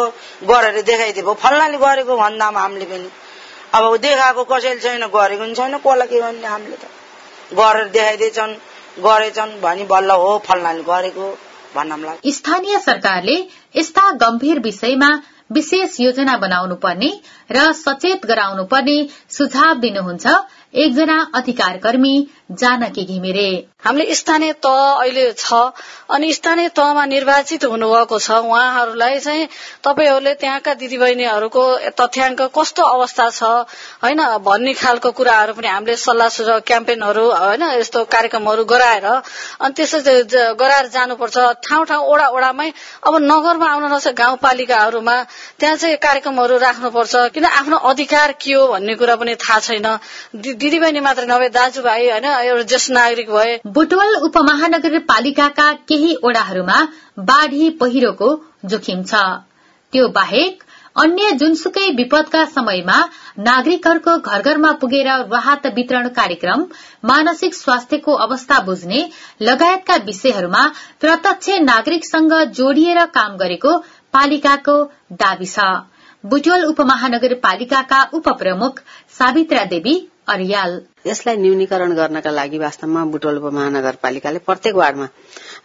गरेर 0.49 0.81
देखाइदिए 0.81 1.23
भयो 1.23 1.33
फल्नाले 1.45 1.77
गरेको 1.77 2.13
भन्दामा 2.17 2.59
हामीले 2.59 2.85
पनि। 2.89 3.09
अब 3.69 3.83
देखाएको 4.01 4.43
कसैले 4.49 4.81
छैन 4.81 5.05
गरेको 5.13 5.43
पनि 5.45 5.55
छैन 5.55 5.77
कसलाई 5.77 6.07
के 6.09 6.17
भन्ने 6.21 6.47
हामीले 6.47 6.77
त? 6.77 6.85
गरेर 7.53 7.87
देखाइदिएछन् 7.93 8.53
गरेछन् 8.99 9.59
भनी 9.61 9.83
बल्ल 9.83 10.11
हो 10.11 10.37
फल्नाले 10.45 10.83
गरेको 10.83 11.29
भन्न 11.75 12.31
स्थानीय 12.31 12.79
सरकारले 12.79 13.37
यस्ता 13.75 14.11
गम्भीर 14.21 14.59
विषयमा 14.59 15.09
विशेष 15.51 15.99
योजना 15.99 16.37
बनाउनु 16.37 16.75
पर्ने 16.75 17.09
र 17.51 17.71
सचेत 17.73 18.25
गराउनु 18.25 18.63
पर्ने 18.65 18.97
सुझाव 19.29 19.73
दिनुहुन्छ। 19.79 20.25
एकजना 20.73 21.17
अधिकार 21.33 21.77
कर्मी 21.77 22.15
जानकी 22.49 23.03
घिमिरे 23.05 23.47
हामीले 23.85 24.15
स्थानीय 24.15 24.53
तह 24.61 24.77
अहिले 25.01 25.31
छ 25.33 25.53
अनि 26.09 26.31
स्थानीय 26.33 26.69
तहमा 26.69 27.05
निर्वाचित 27.05 27.63
हुनुभएको 27.65 28.17
छ। 28.19 28.31
उहाँहरूलाई 28.45 29.19
चाहिँ 29.19 29.47
तपाईँहरूले 29.83 30.33
त्यहाँका 30.35 30.73
दिदीबहिनीहरूको 30.73 31.63
तथ्याङ्क 31.97 32.41
कस्तो 32.53 32.83
अवस्था 32.85 33.29
छ 33.29 33.43
होइन 34.03 34.21
भन्ने 34.45 34.73
खालको 34.75 35.11
कुराहरू 35.11 35.53
पनि 35.53 35.67
हामीले 35.67 35.95
सल्लाह 35.97 36.29
सुझाव 36.29 36.59
क्याम्पेनहरू 36.65 37.25
होइन 37.25 37.63
यस्तो 37.77 38.03
कार्यक्रमहरू 38.05 38.63
गराएर 38.65 39.05
अनि 39.05 39.73
त्यसो 39.73 39.97
गराएर 40.53 40.87
जानुपर्छ। 40.87 41.37
ठाउँ 41.65 41.85
ठाउँ 41.85 42.05
ओडा 42.05 42.27
ओडामै 42.29 42.69
अब 43.05 43.13
नगरमा 43.21 43.67
आउन 43.71 43.85
नसक्छ 43.93 44.13
गाउँपालिकाहरूमा 44.15 45.17
त्यहाँ 45.59 45.75
चाहिँ 45.75 45.97
कार्यक्रमहरू 45.97 46.57
राख्नुपर्छ। 46.57 47.13
किन 47.33 47.45
आफ्नो 47.47 47.77
अधिकार 47.89 48.31
के 48.37 48.53
हो 48.53 48.67
भन्ने 48.67 48.95
कुरा 48.95 49.15
पनि 49.15 49.35
थाहा 49.37 49.59
छैन। 49.59 49.87
दिदीबहिनी 50.35 50.99
मात्रै 50.99 51.25
नभए 51.25 51.49
दाजुभाइ 51.49 52.09
होइन 52.09 52.25
एउटा 52.41 52.63
ज्येष्ठ 52.63 52.91
नागरिक 52.91 53.29
भए। 53.31 53.59
बुटवल 53.69 54.15
उपमहानगरपालिकाका 54.23 55.71
केही 55.89 56.15
ओडाहरूमा 56.23 56.77
बाढ़ी 57.23 57.69
पहिरोको 57.79 58.29
जोखिम 58.65 59.03
छ। 59.03 59.23
त्यो 59.93 60.07
बाहेक 60.11 60.63
अन्य 60.95 61.31
जुनसुकै 61.33 61.87
विपदका 61.95 62.43
समयमा 62.45 62.97
नागरिकहरूको 63.39 64.17
घर 64.19 64.41
घरमा 64.41 64.71
पुगेर 64.81 65.07
राहत 65.31 65.65
वितरण 65.75 66.07
कार्यक्रम 66.13 66.65
मानसिक 67.03 67.55
स्वास्थ्यको 67.55 68.13
अवस्था 68.25 68.59
बुझ्ने 68.61 69.01
लगायतका 69.41 69.95
विषयहरूमा 70.05 70.63
प्रत्यक्ष 71.01 71.59
नागरिकसँग 71.63 72.33
जोडिएर 72.53 73.05
काम 73.11 73.37
गरेको 73.37 73.77
पालिकाको 74.13 74.77
दावी 75.19 75.45
छ। 75.47 75.69
बुटवल 76.23 76.65
उपमहानगरपालिकाका 76.65 78.03
उपप्रमुख 78.13 78.79
सावित्रा 79.17 79.63
देवी 79.69 79.95
अरियाल। 80.27 80.81
यसलाई 81.05 81.37
न्यूनीकरण 81.37 81.91
गर्नका 81.95 82.31
लागि 82.31 82.57
वास्तवमा 82.57 83.03
बुटोल 83.13 83.39
महानगरपालिकाले 83.47 84.39
प्रत्येक 84.41 84.75
वार्डमा 84.75 85.07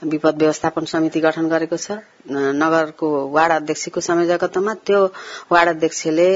विपद 0.05 0.37
व्यवस्थापन 0.39 0.85
समिति 0.85 1.21
गठन 1.21 1.49
गरेको 1.49 1.77
छ। 1.77 1.97
नगरको 2.31 3.09
वार्ड 3.33 3.53
अध्यक्षको 3.53 4.01
संयोजकत्वमा 4.01 4.75
त्यो 4.87 5.01
वार्ड 5.53 5.69
अध्यक्षले 5.69 6.29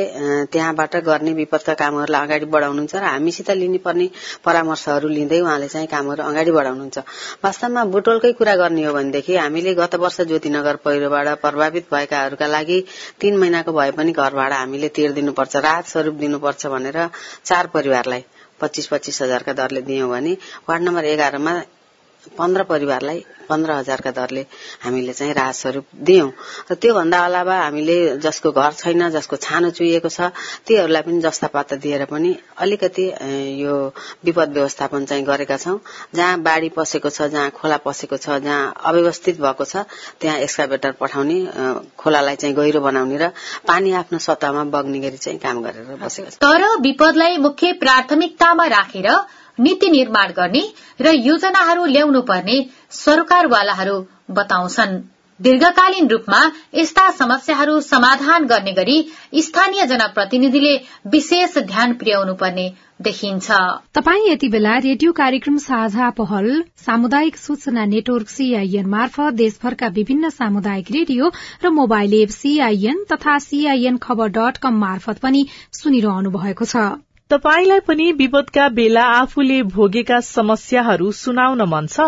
त्यहाँबाट 0.52 0.96
गर्ने 1.04 1.32
विपदका 1.32 1.74
कामहरूलाई 1.74 2.26
अगाडि 2.26 2.46
बढाउनुहुन्छ 2.46 2.94
र 2.94 3.04
हामीसित 3.04 3.50
लिनुपर्ने 3.60 4.08
परामर्शहरू 4.44 5.08
लिँदै 5.08 5.40
उहाँले 5.40 5.68
चाहिँ 5.68 5.88
कामहरू 5.88 6.22
अगाडि 6.24 6.50
बढाउनुहुन्छ। 6.58 6.98
वास्तवमा 7.44 7.84
बुटोलकै 7.94 8.32
कुरा 8.40 8.54
गर्ने 8.56 8.84
हो 8.84 8.92
भनेदेखि 8.92 9.36
हामीले 9.36 9.74
गत 9.80 9.94
वर्ष 10.00 10.20
ज्योतिनगर 10.28 10.76
पहिरोबाट 10.84 11.28
प्रभावित 11.44 11.84
भएकाहरूका 11.92 12.46
लागि 12.46 12.78
तीन 13.20 13.36
महिनाको 13.36 13.72
भए 13.72 13.90
पनि 13.96 14.12
घर 14.12 14.32
भाडा 14.34 14.56
हामीले 14.56 14.88
तिर्दिनुपर्छ 14.96 15.56
राहत 15.56 15.84
स्वरूप 15.86 16.14
दिनुपर्छ 16.24 16.66
भनेर 16.66 16.98
चार 17.44 17.66
परिवारलाई 17.74 18.24
पच्चिस 18.64 18.86
पच्चिस 18.88 19.22
हजारका 19.22 19.52
दरले 19.62 19.82
दियौं 19.90 20.10
भने 20.10 20.36
वार्ड 20.68 20.88
नम्बर 20.88 21.04
एघारमा 21.14 21.54
पन्ध्र 22.38 22.62
परिवारलाई 22.64 23.24
पन्ध्र 23.48 23.72
हजारका 23.72 24.10
दरले 24.10 24.44
हामीले 24.82 25.12
चाहिँ 25.12 25.34
राहत 25.34 25.54
स्वरूप 25.54 25.86
दियौं। 26.00 26.30
र 26.70 26.74
त्योभन्दा 26.74 27.18
अलावा 27.24 27.56
हामीले 27.56 27.96
जसको 28.18 28.52
घर 28.52 28.72
छैन 28.72 29.08
जसको 29.10 29.36
छानो 29.36 29.70
चुहिएको 29.70 30.08
छ 30.08 30.32
तीहरूलाई 30.66 31.02
पनि 31.02 31.20
जस्ता 31.20 31.46
पाता 31.52 31.76
दिएर 31.76 32.04
पनि 32.08 32.30
अलिकति 32.56 33.06
यो 33.60 33.74
विपद 34.24 34.52
व्यवस्थापन 34.56 35.04
चाहिँ 35.04 35.24
गरेका 35.24 35.56
छौं। 35.56 35.78
जहाँ 36.14 36.40
बाढ़ी 36.40 36.68
पसेको 36.72 37.10
छ 37.10 37.28
जहाँ 37.28 37.50
खोला 37.50 37.76
पसेको 37.84 38.16
छ 38.16 38.40
जहाँ 38.40 38.72
अव्यवस्थित 38.72 39.40
भएको 39.40 39.64
छ 39.64 39.84
त्यहाँ 40.20 40.38
एक्सकाभेटर 40.38 40.92
पठाउने 41.00 41.38
खोलालाई 42.00 42.36
चाहिँ 42.36 42.56
गहिरो 42.56 42.80
बनाउने 42.80 43.16
र 43.18 43.28
पानी 43.68 43.92
आफ्नो 44.00 44.18
सतहमा 44.18 44.64
बग्ने 44.72 44.98
गरी 45.00 45.16
चाहिँ 45.20 45.38
काम 45.38 45.62
गरेर 45.62 45.96
बसेको 46.00 46.30
छ। 46.30 46.40
तर 46.40 46.64
विपदलाई 46.80 47.38
मुख्य 47.38 47.72
प्राथमिकतामा 47.84 48.66
राखेर 48.72 49.08
नीति 49.58 49.90
निर्माण 49.90 50.32
गर्ने 50.36 50.62
र 51.00 51.14
योजनाहरू 51.14 51.84
ल्याउनु 51.86 52.22
पर्ने 52.22 52.64
सरकारवालाहरू 52.98 53.98
बताउँछन्। 54.30 55.02
दीर्घकालीन 55.40 56.08
रूपमा 56.08 56.40
यस्ता 56.74 57.10
समस्याहरू 57.10 57.80
समाधान 57.80 58.44
गर्ने 58.46 58.72
गरी 58.72 58.96
स्थानीय 59.42 59.86
जनप्रतिनिधिले 59.86 60.74
विशेष 61.10 61.56
ध्यान 61.60 61.92
पुर्याउनु 61.92 62.34
पर्ने 62.34 62.66
देखिन्छ। 63.02 63.50
तपाई 63.94 64.20
यति 64.28 64.48
बेला 64.48 64.76
रेडियो 64.78 65.12
कार्यक्रम 65.12 65.56
साझा 65.58 66.10
पहल 66.10 66.62
सामुदायिक 66.86 67.36
सूचना 67.36 67.84
नेटवर्क 67.84 68.28
सीआईएन 68.28 68.86
मार्फत 68.88 69.34
देशभरका 69.34 69.86
विभिन्न 69.96 70.30
सामुदायिक 70.30 70.90
रेडियो 70.90 71.32
र 71.64 71.70
मोबाइल 71.70 72.14
एप 72.14 72.28
सीआईएन 72.30 73.04
तथा 73.12 73.38
सीआईएन 73.40 73.96
खबर 73.96 74.28
डट 74.38 74.56
कम 74.58 74.78
मार्फत 74.80 75.18
पनि 75.18 75.46
सुनिरहनु 75.72 76.30
भएको 76.30 76.64
छ। 76.64 76.86
तपाईलाई 77.30 77.80
पनि 77.80 78.12
विपदका 78.12 78.68
बेला 78.68 79.02
आफूले 79.02 79.62
भोगेका 79.74 80.20
समस्याहरू 80.20 81.12
सुनाउन 81.12 81.62
मन 81.62 81.86
छ? 81.86 82.00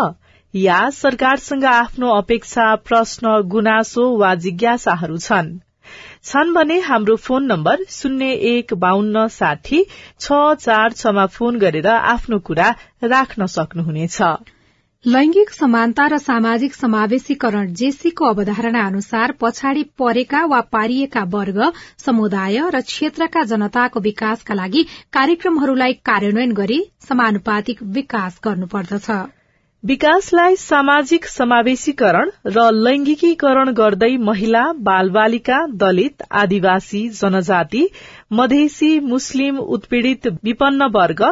या 0.55 0.81
सरकारसँग 0.91 1.65
आफ्नो 1.65 2.11
अपेक्षा 2.11 2.75
प्रश्न 2.89 3.41
गुनासो 3.47 4.05
वा 4.17 4.35
जिज्ञासाहरू 4.35 5.17
छन्? 5.19 5.49
छन् 6.25 6.53
भने 6.55 6.79
हाम्रो 6.81 7.17
फोन 7.17 7.45
नम्बर 7.45 7.85
शून्य 7.89 8.31
एक 8.53 8.75
बान्न 8.75 9.27
साठी 9.29 9.83
छ 10.21 10.33
चार 10.61 10.93
छमा 10.93 11.27
फोन 11.27 11.59
गरेर 11.59 11.87
आफ्नो 11.87 12.39
कुरा 12.39 12.69
राख्न 13.05 13.47
सक्नुहुनेछ। 13.47 14.23
लैंगिक 15.05 15.51
समानता 15.51 16.07
र 16.07 16.17
सामाजिक 16.19 16.75
समावेशीकरण 16.75 17.73
जेसीको 17.75 18.25
अवधारणा 18.27 18.81
अनुसार 18.87 19.33
पछाडि 19.41 19.83
परेका 19.99 20.41
वा 20.47 20.61
पारिएका 20.73 21.23
वर्ग 21.35 21.61
समुदाय 22.07 22.59
र 22.75 22.81
क्षेत्रका 22.83 23.43
जनताको 23.53 24.01
विकासका 24.01 24.55
लागि 24.55 24.83
कार्यक्रमहरूलाई 25.13 25.93
कार्यान्वयन 26.05 26.53
गरी 26.55 26.83
समानुपातिक 27.09 27.83
विकास 27.95 28.41
गर्नुपर्दछ। 28.45 29.11
विकासलाई 29.85 30.57
सामाजिक 30.59 31.27
समावेशीकरण 31.29 32.31
र 32.49 32.63
लैंगिकीकरण 32.75 33.73
गर्दै 33.73 34.17
महिला 34.27 34.63
बाल 34.83 35.11
बालिका 35.13 35.59
दलित 35.83 36.23
आदिवासी 36.41 37.09
जनजाति 37.19 37.89
मधेसी 38.33 38.99
मुस्लिम 39.11 39.59
उत्पीड़ित 39.75 40.27
विपन्न 40.45 40.91
वर्ग 40.95 41.23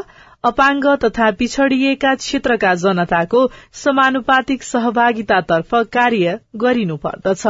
अपाङ्ग 0.45 0.87
तथा 1.05 1.31
पिछड़िएका 1.41 2.15
क्षेत्रका 2.15 2.75
जनताको 2.81 3.47
समानुपातिक 3.85 4.63
सहभागितातर्फ 4.63 5.75
कार्य 5.93 6.41
गरिनुपर्दछ 6.65 7.47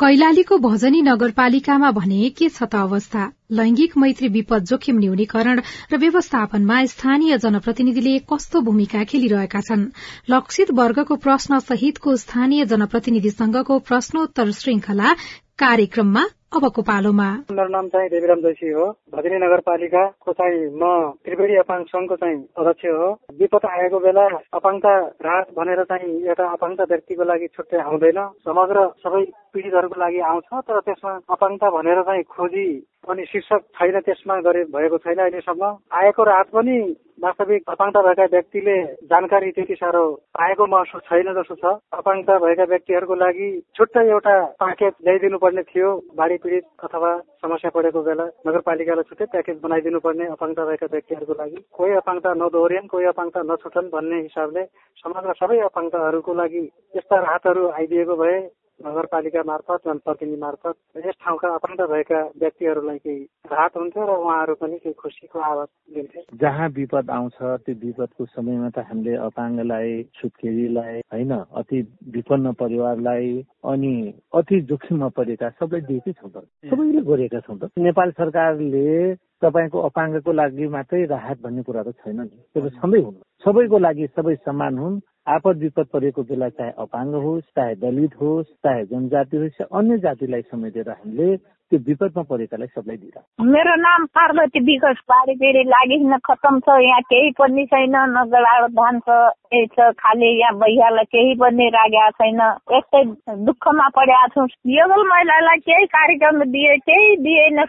कैलालीको 0.00 0.56
भजनी 0.58 1.00
नगरपालिकामा 1.02 1.90
भने 1.96 2.28
के 2.38 2.48
छ 2.48 2.62
त 2.62 2.74
अवस्था? 2.74 3.26
लैंगिक 3.52 3.96
मैत्री 3.96 4.28
विपद 4.36 4.64
जोखिम 4.70 4.98
न्यूनीकरण 4.98 5.60
र 5.92 5.98
व्यवस्थापनमा 6.04 6.84
स्थानीय 6.94 7.38
जनप्रतिनिधिले 7.38 8.18
कस्तो 8.32 8.60
भूमिका 8.68 9.04
खेलिरहेका 9.04 9.60
छन्? 9.60 9.86
लक्षित 10.30 10.70
वर्गको 10.80 11.16
प्रश्न 11.26 11.58
सहितको 11.70 12.16
स्थानीय 12.16 12.66
जनप्रतिनिधिसँगको 12.74 13.78
प्रश्नोत्तर 13.90 14.50
श्रृंखला 14.58 15.14
कार्यक्रममा 15.58 16.24
अबको 16.52 16.82
पालोमा। 16.82 17.26
मेरो 17.48 17.68
नाम 17.68 17.86
चाहिँ 17.88 18.08
देवीराम 18.10 18.40
जोशी 18.40 18.70
हो। 18.70 18.84
भजनी 19.08 19.36
नगरपालिकाको 19.40 20.32
चाहिँ 20.32 20.58
म 20.76 20.84
त्रिवेणी 21.24 21.56
अपाङ 21.56 21.84
संघको 21.88 22.16
चाहिँ 22.16 22.36
अध्यक्ष 22.60 22.84
हो। 22.92 23.08
विपद 23.40 23.64
आएको 23.64 23.98
बेला 23.98 24.24
अपाङ्गता 24.52 24.92
राहत 25.24 25.46
भनेर 25.56 25.82
चाहिँ 25.88 26.12
एउटा 26.28 26.44
अपाङ्गता 26.52 26.84
व्यक्तिको 26.84 27.24
लागि 27.24 27.46
छुट्टै 27.56 27.80
आउँदैन। 27.80 28.20
समग्र 28.44 28.78
सबै 29.00 29.24
पीडितहरूको 29.52 30.00
लागि 30.00 30.20
आउँछ 30.30 30.48
तर 30.68 30.80
त्यसमा 30.80 31.12
अपाङ्गता 31.30 31.70
भनेर 31.70 32.02
चाहिँ 32.02 32.22
खोजी 32.28 32.68
अनि 33.04 33.24
शीर्षक 33.24 33.62
छैन 33.74 33.98
त्यसमा 34.00 34.34
गरे 34.40 34.62
भएको 34.70 34.98
छैन 34.98 35.18
अहिलेसम्म। 35.18 35.70
आएको 35.92 36.22
राहत 36.24 36.48
पनि 36.54 36.76
वास्तविक 37.18 37.62
अपाङ्गता 37.68 38.02
भएका 38.02 38.24
व्यक्तिले 38.30 38.76
जानकारी 39.10 39.50
त्यति 39.50 39.74
साह्रो 39.74 40.04
पाएको 40.38 40.66
महसुस 40.66 41.02
छैन 41.02 41.32
जस्तो 41.34 41.54
छ। 41.54 41.74
अपाङ्गता 41.92 42.38
भएका 42.38 42.64
व्यक्तिहरूको 42.64 43.14
लागि 43.14 43.48
छुट्टै 43.74 44.06
एउटा 44.08 44.34
प्याकेज 44.54 44.92
ल्याइदिनु 45.02 45.38
पर्ने 45.38 45.62
थियो। 45.64 45.90
बाढी 46.14 46.36
पीडित 46.38 46.64
अथवा 46.84 47.10
समस्या 47.42 47.70
परेको 47.74 48.02
बेला 48.02 48.26
नगरपालिकालाई 48.46 49.08
छुट्टै 49.10 49.26
प्याकेज 49.34 49.60
बनाइदिनु 49.60 50.00
पर्ने 50.00 50.26
अपाङ्गता 50.30 50.64
भएका 50.64 50.86
व्यक्तिहरूको 50.94 51.34
लागि 51.34 51.62
कोही 51.72 51.92
अपाङ्गता 51.96 52.34
नदोहोरियन् 52.38 52.90
कोही 52.94 53.06
अपाङ्गता 53.08 53.46
नछुटन् 53.50 53.92
भन्ने 53.92 54.22
हिसाबले 54.22 54.64
समग्र 55.04 55.38
सबै 55.42 55.58
अपाङ्गताहरूको 55.66 56.34
लागि 56.34 56.64
यस्ता 56.94 57.20
राहतहरू 57.20 57.68
आइदिएको 57.72 58.16
भए 58.16 58.40
नगरपालिका 58.82 59.42
मार्फत 59.46 59.80
जनप्रतिनिधि 59.86 60.40
मार्फत 60.40 60.76
यस 60.98 61.16
ठाउँका 61.20 61.48
अपाङ्ग 61.54 61.80
भएका 61.88 62.20
व्यक्तिहरूलाई 62.36 62.98
केही 62.98 63.20
राहत 63.48 63.76
हुन्थ्यो 63.76 64.04
र 64.04 64.16
उहाँहरू 64.16 64.54
पनि 64.56 64.78
केही 64.78 64.94
खुसीको 64.94 65.38
आवाज 65.42 65.68
दिन्थे 65.94 66.24
जहाँ 66.36 66.68
विपद 66.72 67.10
आउँछ 67.10 67.38
त्यो 67.62 67.74
विपदको 67.76 68.26
समयमा 68.28 68.70
त 68.70 68.84
हामीले 68.84 69.14
अपाङ्गलाई 69.22 70.02
सुत्केरीलाई 70.14 70.98
होइन 71.08 71.32
अति 71.32 71.80
विपन्न 72.12 72.52
परिवारलाई 72.54 73.30
अनि 73.64 73.94
अति 74.34 74.60
जोखिममा 74.66 75.08
परेका 75.12 75.48
सबलाई 75.52 75.80
दिएकै 75.82 76.12
छौँ 76.12 76.30
त। 76.30 76.46
सबैले 76.64 77.02
गरेका 77.04 77.40
छौँ 77.40 77.58
त। 77.58 77.70
नेपाल 77.78 78.10
सरकारले 78.12 79.14
तपाईँको 79.38 79.78
अपाङ्गको 79.82 80.32
लागि 80.32 80.66
मात्रै 80.68 81.04
राहत 81.06 81.38
भन्ने 81.42 81.62
कुरा 81.62 81.82
त 81.82 81.94
छैन 81.98 82.20
नि। 82.20 82.36
त्यो 82.50 82.68
सबै 82.72 83.00
हुन्। 83.00 83.22
सबैको 83.44 83.78
लागि 83.78 84.06
सबै 84.16 84.34
समान 84.42 84.78
हुन्। 84.78 85.00
आपद 85.26 85.58
विपद 85.58 85.86
परेको 85.86 86.22
बेला 86.22 86.48
चाहे 86.50 86.70
अपाङ्ग 86.78 87.14
होस् 87.24 87.44
चाहे 87.56 87.74
दलित 87.76 88.14
होस् 88.20 88.46
चाहे 88.64 88.84
जनजाति 88.86 89.36
होस् 89.36 89.60
अन्य 89.72 89.98
जातिलाई 89.98 90.42
समेटेर 90.42 90.90
हामीले 90.90 91.36
त्यो 91.72 91.80
विपदमा 91.88 92.22
परेकालाई 92.28 92.68
सबलाई 92.68 92.96
दिएर। 92.96 93.18
मेरो 93.48 93.74
नाम 93.80 94.04
पार्वती 94.12 94.60
विकास 94.68 94.98
बारी 95.08 95.34
फेरि 95.40 95.62
लागिन 95.72 96.16
खतम 96.20 96.58
छ 96.60 96.76
यहाँ 96.84 97.00
केही 97.08 97.30
पनि 97.40 97.64
छैन 97.72 97.96
न 98.12 98.24
गलाडो 98.28 98.68
धान 98.76 98.98
छ 99.00 99.08
केही 99.48 99.66
छ 99.72 99.88
खालि 99.96 100.28
यहाँ 100.40 100.58
भैयालाई 100.60 101.08
केही 101.08 101.34
पनि 101.40 101.68
राखेका 101.72 102.10
छैन। 102.20 102.40
यस्तै 102.76 103.02
दुःखमा 103.48 103.88
परेका 103.96 104.26
छौँ। 104.34 104.46
योगल 104.76 105.02
महिलालाई 105.08 105.58
केही 105.64 105.86
कार्यक्रम 105.96 106.44
दिए 106.52 106.76
केही 106.84 107.16
दिएन 107.24 107.64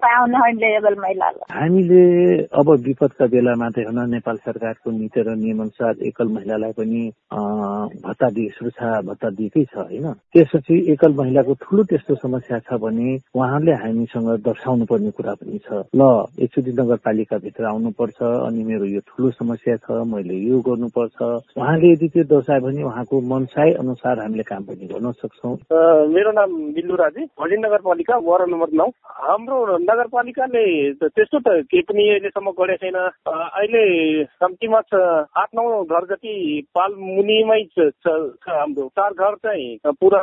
पाउने 0.00 0.38
होइन 0.38 0.64
योगल 0.64 0.96
महिलालाई। 1.04 1.44
हामीले 1.52 2.02
अब 2.48 2.70
विपदका 2.86 3.26
बेलामा 3.34 3.68
चाहिँ 3.76 3.86
हुन 3.88 4.10
नेपाल 4.10 4.36
सरकारको 4.48 4.90
नीति 4.90 5.20
र 5.20 5.36
नियम 5.36 5.60
अनुसार 5.60 6.06
एकल 6.08 6.28
महिलालाई 6.32 6.72
पनि 6.80 7.02
भत्ता 8.04 8.28
दिए 8.30 8.48
सुरक्षा 8.56 8.88
भत्ता 9.08 9.30
दिएकै 9.36 9.64
छ 9.64 9.76
होइन? 9.76 10.06
त्यसपछि 10.32 10.74
एकल 10.92 11.12
महिलाको 11.20 11.54
ठुलो 11.62 11.82
त्यस्तो 11.90 12.14
समस्या 12.24 12.58
छ 12.64 12.80
भने 12.80 13.16
उहाँले 13.34 13.72
हामीसँग 13.82 14.28
दर्शाउनु 14.46 14.84
पर्ने 14.86 15.10
कुरा 15.10 15.34
पनि 15.42 15.58
छ। 15.66 15.82
ल 15.90 16.02
एकचोटि 16.38 16.70
नगरपालिकाभित्र 16.70 17.64
आउनुपर्छ 17.66 18.18
अनि 18.22 18.62
मेरो 18.62 18.84
यो 18.94 19.00
ठुलो 19.10 19.30
समस्या 19.34 19.76
छ 19.82 20.06
मैले 20.06 20.38
यो 20.38 20.58
गर्नुपर्छ। 20.62 21.18
उहाँले 21.58 21.88
यदि 21.92 22.08
त्यो 22.14 22.24
दर्शायो 22.30 22.62
भने 22.62 22.82
उहाँको 22.86 23.20
मनसाय 23.26 23.72
अनुसार 23.82 24.14
हामीले 24.22 24.42
काम 24.46 24.62
पनि 24.70 24.86
गर्न 24.86 25.10
सक्छौँ। 25.18 25.54
मेरो 26.14 26.30
नाम 26.38 26.50
बिल्लु 26.78 26.94
राजी 26.94 27.22
भलिन 27.34 27.60
नगरपालिका 27.66 28.14
वार्ड 28.22 28.50
नम्बर 28.54 28.70
नौ। 28.78 28.88
हाम्रो 29.02 29.58
नगरपालिकाले 29.82 30.64
त्यस्तो 31.02 31.38
त 31.42 31.48
केही 31.66 31.82
पनि 31.90 32.02
अहिलेसम्म 32.14 32.50
गरेको 32.54 32.86
छैन। 32.86 32.98
अहिले 33.26 33.84
कम्तीमा 34.42 34.80
छ 34.86 34.94
आठ 35.42 35.50
नौ 35.58 35.64
घर 35.90 36.04
जति 36.14 36.34
पाल 36.70 36.90
मुनिमै 37.02 37.62
छ 37.74 38.06
हाम्रो। 38.46 38.88
चार 38.94 39.10
घर 39.10 39.34
चाहिँ 39.42 39.78
पुरा 39.90 40.22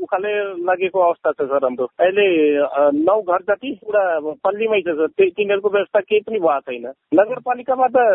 उखाले 0.00 0.32
लागेको 0.64 0.98
अवस्था 0.98 1.30
छ 1.36 1.48
सर 1.52 1.64
हाम्रो। 1.68 1.86
अहिले 2.00 2.26
नौ 2.98 3.20
घर 3.22 3.42
जति 3.48 3.72
पुरा 3.84 4.02
पल्लीमै 4.44 4.80
छ 4.80 5.08
तिनीहरूको 5.18 5.68
व्यवस्था 5.68 6.00
केही 6.00 6.20
पनि 6.20 6.38
भएको 6.38 6.60
छैन। 6.68 6.86
नगरपालिकामा 7.14 7.86
त 7.88 8.06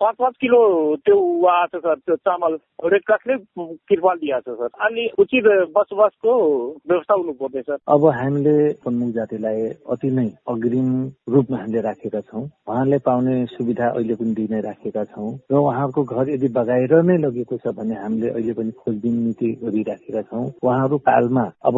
पाँच 0.00 0.14
पाँच 0.18 0.34
किलो 0.40 0.60
त्यो 1.04 1.16
आएको 1.48 1.78
छ 1.78 1.82
सर 1.82 1.96
त्यो 1.98 2.16
चामल 2.28 2.58
रेड 2.84 3.02
क्रसले 3.06 3.36
तिरपाल 3.88 4.16
दिएको 4.18 4.40
छ 4.40 4.58
सर। 4.58 4.70
अलि 4.86 5.08
उचित 5.18 5.44
बसोबासको 5.76 6.32
व्यवस्था 6.90 7.14
हुनु 7.14 7.32
पर्ने 7.32 7.62
सर। 7.62 7.78
अब 7.88 8.06
हामीले 8.10 8.56
प्रमुख 8.84 9.14
जातिलाई 9.14 9.68
अति 9.88 10.10
नै 10.10 10.26
अग्रिम 10.48 10.88
रूपमा 11.34 11.58
हामीले 11.58 11.80
राखेका 11.80 12.20
छौँ। 12.20 12.44
उहाँले 12.68 12.98
पाउने 13.06 13.34
सुविधा 13.46 13.88
अहिले 13.88 14.14
पनि 14.14 14.34
दिइ 14.34 14.48
नै 14.50 14.60
राखेका 14.60 15.04
छौँ। 15.04 15.30
र 15.50 15.54
उहाँहरूको 15.54 16.02
घर 16.04 16.30
यदि 16.30 16.48
बगाएर 16.54 16.94
नै 17.02 17.16
लगेको 17.18 17.56
छ 17.56 17.74
भने 17.78 17.94
हामीले 17.94 18.28
अहिले 18.30 18.52
पनि 18.52 18.70
खोजबिन 18.78 19.14
नीति 19.24 19.52
गरिराखेका 19.62 20.22
छौँ। 20.22 20.44
उहाँहरू 20.62 20.98
कालमा 21.08 21.44
अब 21.64 21.76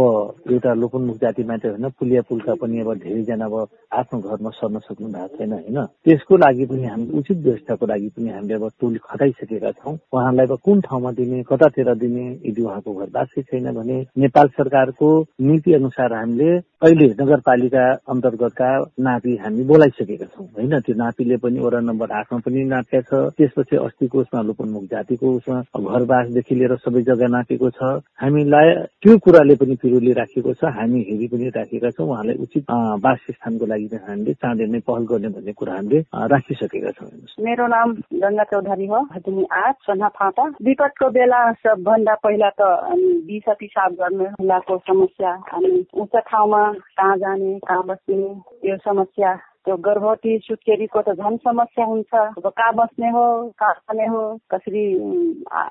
एउटा 0.50 0.74
लोकन्मुख 0.74 1.16
जाति 1.20 1.44
मात्रै 1.44 1.70
होइन 1.70 1.89
पुलिया 1.98 2.22
पुलका 2.28 2.54
पनि 2.54 2.80
अब 2.80 2.94
धेरैजना 2.94 3.44
अब 3.44 3.68
आफ्नो 3.92 4.20
घरमा 4.20 4.50
सर्न 4.50 4.78
सक्नु 4.78 5.08
भएको 5.08 5.36
छैन 5.36 5.52
होइन? 5.52 5.78
त्यसको 6.04 6.36
लागि 6.36 6.64
पनि 6.66 6.84
हामी 6.86 7.06
उचित 7.18 7.38
व्यवस्थाको 7.38 7.86
लागि 7.86 8.08
पनि 8.16 8.30
हामीले 8.30 8.54
अब 8.54 8.68
टोली 8.80 8.98
खटाइसकेका 9.04 9.70
छौँ। 9.72 9.96
उहाँलाई 10.12 10.46
अब 10.46 10.58
कुन 10.64 10.80
ठाउँमा 10.80 11.12
दिने 11.12 11.42
कतातिर 11.42 11.94
दिने 11.94 12.26
यदि 12.46 12.62
उहाँको 12.62 12.94
घर 12.94 13.10
बासी 13.10 13.42
छैन 13.42 13.72
भने 13.74 13.98
नेपाल 14.18 14.48
सरकारको 14.58 15.08
नीति 15.40 15.72
अनुसार 15.74 16.12
हामीले 16.12 16.50
अहिले 16.80 17.06
नगरपालिका 17.20 17.84
अन्तर्गतका 18.08 18.70
नापी 19.00 19.36
हामी 19.36 19.64
बोलाइसकेका 19.64 20.26
छौँ 20.26 20.46
होइन? 20.46 20.78
त्यो 20.80 20.94
नापीले 20.96 21.36
पनि 21.36 21.58
वडा 21.60 21.80
नम्बर 21.80 22.10
आठमा 22.10 22.38
पनि 22.46 22.64
नापेका 22.64 23.00
छ। 23.00 23.32
त्यसपछि 23.36 23.76
अस्तिको 23.76 24.20
उसमा 24.20 24.40
लोपन्मुख 24.42 24.84
जातिको 24.90 25.26
उसमा 25.36 25.60
घरबासदेखि 25.80 26.54
लिएर 26.54 26.74
सबै 26.76 27.02
जग्गा 27.02 27.26
नापेको 27.26 27.70
छ। 27.70 28.00
हामीलाई 28.22 28.68
त्यो 29.02 29.18
कुराले 29.18 29.54
पनि 29.60 29.74
पिरोली 29.82 30.12
राखेको 30.12 30.52
छ। 30.54 30.72
हामी 30.78 31.00
हेरी 31.10 31.26
पनि 31.28 31.48
राखेका 31.70 31.90
छौँ। 31.90 32.06
उहाँलाई 32.06 32.36
उचित 32.42 32.70
वासस्थानको 33.04 33.66
लागि 33.66 33.86
हामीले 34.02 34.32
चाँडै 34.34 34.66
नै 34.66 34.80
पहल 34.82 35.02
गर्ने 35.06 35.28
भन्ने 35.30 35.52
कुरा 35.54 35.74
हामीले 35.74 35.98
राखिसकेका 36.26 36.90
छौँ। 36.98 37.08
मेरो 37.46 37.66
नाम 37.66 37.88
गङ्गा 38.18 38.44
चौधरी 38.50 38.86
हो 38.86 39.00
भजनी 39.14 39.44
आठ 39.52 39.76
सन्ना 39.86 40.08
फाटा। 40.18 40.44
विपदको 40.66 41.10
बेला 41.10 41.40
सबभन्दा 41.62 42.14
पहिला 42.24 42.50
त 42.58 42.60
दिसा 43.26 43.52
पिसाब 43.54 43.92
गर्ने 44.00 44.26
खुलाको 44.34 44.78
समस्या 44.88 45.32
अनि 45.54 45.70
उच्च 45.94 46.16
ठाउँमा 46.30 46.62
कहाँ 46.98 47.16
जाने 47.16 47.58
कहाँ 47.68 47.84
बस्ने 47.86 48.70
यो 48.70 48.76
समस्या 48.84 49.38
त्यो 49.66 49.76
गर्भवती 49.76 50.38
सुत्केरीको 50.40 51.00
त 51.02 51.14
झन् 51.20 51.36
समस्या 51.44 51.84
हुन्छ। 51.84 52.12
अब 52.14 52.46
कहाँ 52.48 52.74
बस्ने 52.74 53.08
हो 53.12 53.24
कहाँ 53.60 53.74
खाने 53.74 54.06
हो 54.08 54.22
कसरी 54.50 54.84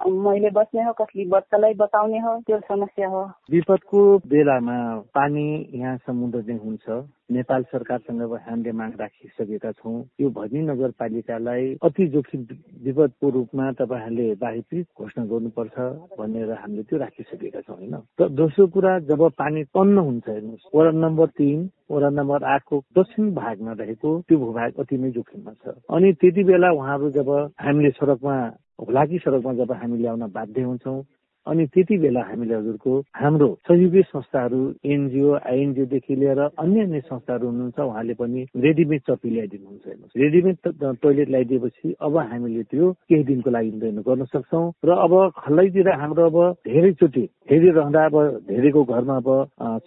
मैले 0.06 0.50
बस्ने 0.54 0.84
हो 0.86 0.92
कसरी 0.94 1.26
बच्चालाई 1.30 1.74
बचाउने 1.82 2.20
हो 2.22 2.34
त्यो 2.48 2.60
समस्या 2.70 3.08
हो। 3.10 3.24
विपदको 3.52 4.02
बेलामा 4.30 4.78
पानी 5.10 5.48
यहाँ 5.74 5.98
समुद्र 6.06 6.58
हुन्छ। 6.64 6.86
नेपाल 7.32 7.64
सरकारसँग 7.64 8.22
हामीले 8.46 8.72
माग 8.74 8.94
राखिसकेका 9.00 9.72
छौँ। 9.72 9.98
यो 10.22 10.30
भजनी 10.38 10.62
नगरपालिकालाई 10.66 11.66
अति 11.84 12.08
जोखिम 12.14 12.46
विपदको 12.86 13.30
रूपमा 13.30 13.72
तपाईँहरूले 13.82 14.34
बाहिपीत 14.42 14.88
घोषणा 14.98 15.26
गर्नुपर्छ 15.26 15.78
भनेर 16.20 16.52
हामीले 16.54 16.84
त्यो 16.90 17.00
राखिसकेका 17.00 17.62
छौँ 17.62 17.76
होइन? 17.76 17.96
दोस्रो 18.34 18.68
कुरा 18.74 18.98
जब 19.10 19.22
पानी 19.38 19.64
तन्न 19.74 19.98
हुन्छ 19.98 20.30
हेर्नुहोस्। 20.30 20.70
वडा 20.76 20.92
नम्बर 21.00 21.28
तिन 21.38 21.70
वडा 21.90 22.10
नम्बर 22.10 22.44
आठको 22.44 22.76
दक्षिण 22.98 23.34
भागमा 23.34 23.72
रहेको 23.72 24.10
त्यो 24.28 24.38
भूभाग 24.38 24.80
अति 24.80 24.98
नै 24.98 25.12
जोखिममा 25.12 25.54
छ। 25.54 25.74
अनि 25.90 26.14
त्यति 26.14 26.44
बेला 26.44 26.70
उहाँहरू 26.72 27.10
जब 27.12 27.30
हामीले 27.60 27.90
सडकमा 27.92 28.36
हुलाकी 28.80 29.18
सडकमा 29.18 29.54
जब 29.54 29.72
हामी 29.72 29.98
ल्याउन 29.98 30.22
बाध्य 30.30 30.62
हुन्छौँ 30.62 31.00
अनि 31.50 31.66
त्यति 31.74 31.98
बेला 31.98 32.22
हामीले 32.30 32.56
हजुरको 32.56 32.94
हाम्रो 33.16 33.50
सहयोगी 33.68 34.02
संस्थाहरू 34.14 34.62
एनजिओ 34.86 35.34
आइएनजिओदेखि 35.36 36.16
लिएर 36.16 36.40
अन्य 36.40 36.82
अन्य 36.82 37.00
संस्थाहरू 37.02 37.48
हुनुहुन्छ 37.48 37.80
उहाँले 37.80 38.14
पनि 38.22 38.46
रेडिमेड 38.58 39.02
चप्पी 39.10 39.30
ल्याइदिनुहुन्छ 39.30 40.18
रेडिमेड 40.18 40.58
टोइलेट 41.02 41.30
ल्याइदिएपछि 41.30 41.96
अब 42.02 42.18
हामीले 42.30 42.64
त्यो 42.64 42.92
केही 43.10 43.24
दिनको 43.24 43.50
लागि 43.50 43.72
गर्न 43.80 44.24
सक्छौँ। 44.26 44.72
र 44.86 44.90
अब 45.00 45.14
खल्लैतिर 45.38 45.90
हाम्रो 46.00 46.26
अब 46.26 46.38
धेरैचोटि 46.68 47.24
धेरै 47.50 47.70
रहँदा 47.72 48.06
अब 48.06 48.16
धेरैको 48.48 48.84
घरमा 48.84 49.16
अब 49.18 49.28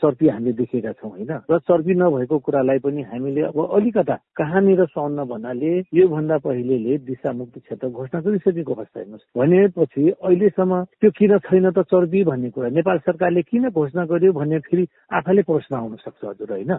चर्पी 0.00 0.28
हामीले 0.28 0.52
देखेका 0.52 0.92
छौँ 0.92 1.10
होइन? 1.10 1.32
र 1.50 1.58
चर्पी 1.60 1.94
नभएको 1.94 2.38
कुरालाई 2.38 2.78
पनि 2.84 3.02
हामीले 3.02 3.42
अब 3.42 3.58
अलिकता 3.62 4.16
कहाँनिर 4.38 4.84
सुहाउन 4.84 5.18
भन्नाले 5.30 5.72
योभन्दा 5.94 6.36
पहिलेले 6.42 6.98
दिशामुक्ति 7.06 7.60
क्षेत्र 7.60 7.88
घोषणा 7.88 8.20
गरिसकेको 8.20 8.72
अवस्था 8.74 8.98
हेर्नुहोस्। 9.00 9.28
भनेपछि 9.38 10.02
अहिलेसम्म 10.10 10.82
त्यो 11.00 11.10
किन 11.18 11.38
छैन 11.52 11.70
त 11.70 11.84
चर्बी 11.84 12.24
भन्ने 12.24 12.50
कुरा। 12.50 12.68
नेपाल 12.72 12.98
सरकारले 12.98 13.42
किन 13.44 13.68
घोषणा 13.70 14.04
गर्यो 14.08 14.32
भन्ने 14.32 14.58
फेरि 14.64 14.84
आफैले 15.12 15.42
प्रश्न 15.44 15.76
आउन 15.76 15.96
सक्छ 16.00 16.24
हजुर 16.24 16.52
होइन? 16.52 16.72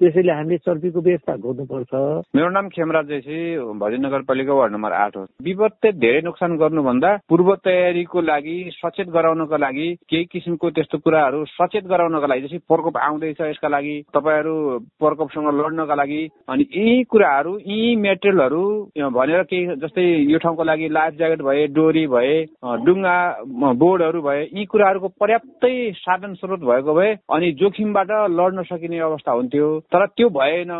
त्यसैले 0.00 0.32
हामीले 0.32 0.56
चर्पीको 0.58 1.00
व्यवस्था 1.00 1.34
गर्नुपर्छ। 1.42 1.92
मेरो 2.36 2.48
नाम 2.50 2.68
खेमराज 2.70 3.06
जैसी 3.08 3.36
भजन 3.78 4.04
नगरपालिका 4.06 4.54
वार्ड 4.54 4.72
नम्बर 4.72 4.92
आठ 4.94 5.16
हो। 5.16 5.22
विपदले 5.42 5.92
धेरै 5.98 6.20
नोक्सान 6.22 6.56
गर्नुभन्दा 6.56 7.10
पूर्व 7.28 7.54
तयारीको 7.64 8.20
लागि 8.22 8.56
सचेत 8.74 9.08
गराउनको 9.10 9.56
लागि 9.58 9.88
केही 10.10 10.24
किसिमको 10.32 10.70
त्यस्तो 10.70 10.98
कुराहरू 10.98 11.44
सचेत 11.48 11.86
गराउनका 11.86 12.26
लागि 12.26 12.42
जस्तै 12.42 12.58
प्रकोप 12.68 12.96
आउँदैछ 12.98 13.40
यसका 13.42 13.68
लागि 13.68 13.96
तपाईँहरू 14.14 14.54
प्रकोपसँग 15.00 15.48
लड्नका 15.58 15.94
लागि 15.94 16.22
अनि 16.48 16.66
यी 16.70 17.02
कुराहरू 17.10 17.56
यी 17.66 17.96
मेटेरियलहरू 17.98 18.62
भनेर 19.18 19.42
केही 19.50 19.76
जस्तै 19.82 20.06
यो 20.30 20.38
ठाउँको 20.38 20.64
लागि 20.64 20.88
लाइफ 20.90 21.18
ज्याकेट 21.18 21.42
भए 21.42 21.66
डोरी 21.74 22.06
भए 22.06 22.38
डुङ्गा 22.86 23.16
बोर्डहरू 23.82 24.22
भए 24.22 24.46
यी 24.52 24.64
कुराहरूको 24.66 25.08
पर्याप्तै 25.18 25.74
साधन 25.98 26.34
स्रोत 26.38 26.60
भएको 26.62 26.94
भए 26.94 27.10
अनि 27.34 27.52
जोखिमबाट 27.58 28.10
लड्न 28.38 28.62
सकिने 28.70 28.98
अवस्था 29.10 29.32
हुन्थ्यो। 29.32 29.68
तर 29.92 30.06
त्यो 30.06 30.28
भएन। 30.30 30.72